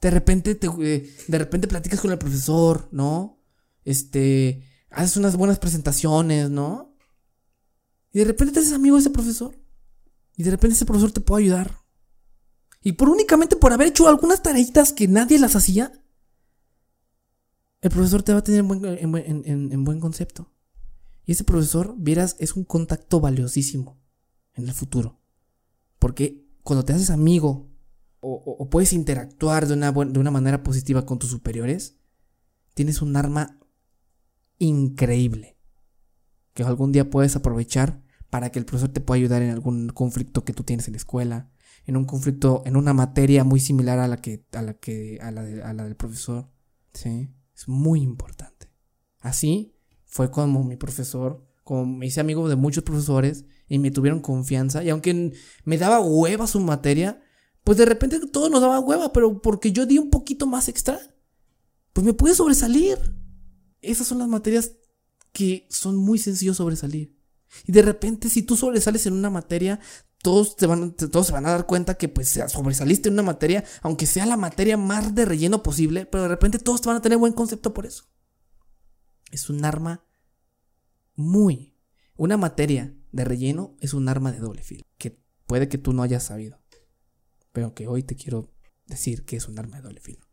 [0.03, 3.43] De repente, te, eh, de repente platicas con el profesor, ¿no?
[3.87, 6.95] Este, haces unas buenas presentaciones, ¿no?
[8.13, 9.59] Y de repente te haces amigo de ese profesor.
[10.37, 11.79] Y de repente ese profesor te puede ayudar.
[12.83, 15.91] Y por únicamente por haber hecho algunas tareitas que nadie las hacía,
[17.83, 20.53] el profesor te va a tener en buen, concepto.
[21.27, 24.01] Y ese profesor, vieras, es un contacto valiosísimo
[24.55, 25.21] en el futuro.
[25.99, 27.71] Porque cuando te haces amigo
[28.21, 31.99] o, puedes interactuar de una, de una manera positiva con tus superiores,
[32.75, 33.59] tienes un arma
[34.59, 35.59] increíble
[36.55, 40.45] que algún día puedes aprovechar para que el profesor te pueda ayudar en algún conflicto
[40.45, 41.51] que tú tienes en la escuela,
[41.85, 45.33] en un conflicto, en una materia muy similar a la que, a la que, a
[45.33, 46.49] la, a la del profesor.
[46.93, 48.71] Sí, es muy importante.
[49.21, 49.75] Así
[50.05, 54.83] fue como mi profesor, como me hice amigo de muchos profesores y me tuvieron confianza.
[54.85, 55.33] Y aunque
[55.65, 57.23] me daba hueva su materia,
[57.65, 61.01] pues de repente todo nos daba hueva, pero porque yo di un poquito más extra,
[61.93, 62.99] pues me pude sobresalir.
[63.81, 64.73] Esas son las materias
[65.33, 67.17] que son muy sencillos sobresalir.
[67.67, 69.81] Y de repente, si tú sobresales en una materia,
[70.23, 74.07] todos, van, todos se van a dar cuenta que pues sobresaliste en una materia, aunque
[74.07, 77.19] sea la materia más de relleno posible, pero de repente todos te van a tener
[77.19, 78.05] buen concepto por eso.
[79.31, 80.05] Es un arma
[81.15, 81.71] muy...
[82.17, 86.03] Una materia de relleno es un arma de doble filo, que puede que tú no
[86.03, 86.61] hayas sabido,
[87.51, 88.53] pero que hoy te quiero
[88.87, 90.27] decir que es un arma de doble filo.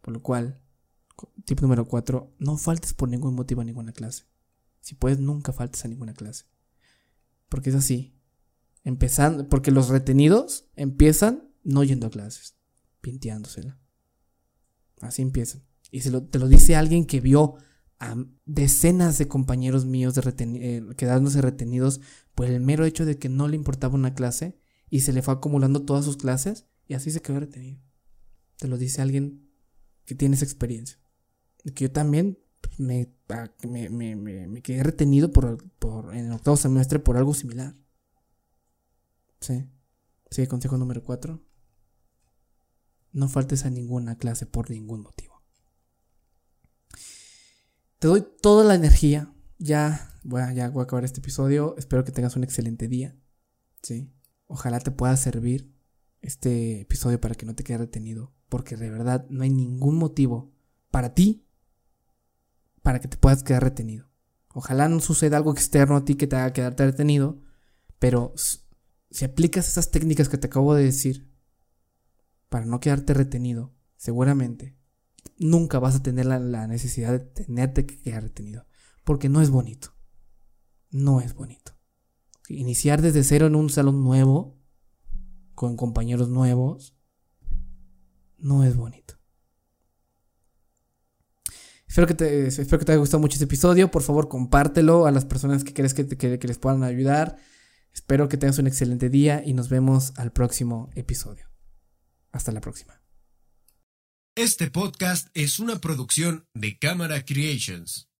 [0.00, 0.60] Por lo cual,
[1.44, 4.24] tip número 4, no faltes por ningún motivo a ninguna clase.
[4.80, 6.46] Si puedes, nunca faltes a ninguna clase.
[7.48, 8.18] Porque es así.
[8.84, 12.56] Empezando, porque los retenidos empiezan no yendo a clases,
[13.00, 13.78] pinteándosela.
[15.00, 15.62] Así empiezan.
[15.90, 17.56] Y se lo, te lo dice alguien que vio
[17.98, 18.16] a
[18.46, 22.00] decenas de compañeros míos de eh, quedándose retenidos
[22.34, 24.58] por el mero hecho de que no le importaba una clase
[24.90, 27.80] y se le fue acumulando todas sus clases y así se quedó retenido.
[28.56, 29.48] Te lo dice alguien
[30.04, 30.98] que tiene esa experiencia.
[31.74, 36.32] Que yo también pues, ah, me, me, me, me, quedé retenido por, por, en el
[36.32, 37.74] octavo semestre por algo similar.
[39.42, 40.46] Sí.
[40.46, 41.42] Consejo número 4.
[43.12, 45.42] No faltes a ninguna clase por ningún motivo.
[47.98, 49.34] Te doy toda la energía.
[49.58, 51.76] Ya, ya voy a acabar este episodio.
[51.76, 53.14] Espero que tengas un excelente día.
[53.82, 54.10] Sí.
[54.46, 55.74] Ojalá te pueda servir
[56.22, 58.32] este episodio para que no te quede retenido.
[58.48, 60.52] Porque de verdad no hay ningún motivo
[60.90, 61.46] para ti
[62.82, 64.08] para que te puedas quedar retenido.
[64.54, 67.40] Ojalá no suceda algo externo a ti que te haga quedarte retenido.
[67.98, 68.34] Pero
[69.12, 71.30] si aplicas esas técnicas que te acabo de decir
[72.48, 74.76] para no quedarte retenido, seguramente
[75.38, 78.66] nunca vas a tener la, necesidad de tenerte que quedar retenido.
[79.04, 79.94] Porque no es bonito.
[80.90, 81.72] No es bonito.
[82.48, 84.58] Iniciar desde cero en un salón nuevo,
[85.54, 86.96] con compañeros nuevos,
[88.38, 89.14] no es bonito.
[91.86, 93.90] Espero que, te, espero que te haya gustado mucho este episodio.
[93.90, 97.36] Por favor, compártelo a las personas que crees que, que les puedan ayudar.
[97.92, 101.50] Espero que tengas un excelente día y nos vemos al próximo episodio.
[102.30, 103.02] Hasta la próxima.
[104.34, 108.11] Este podcast es una producción de Cámara Creations.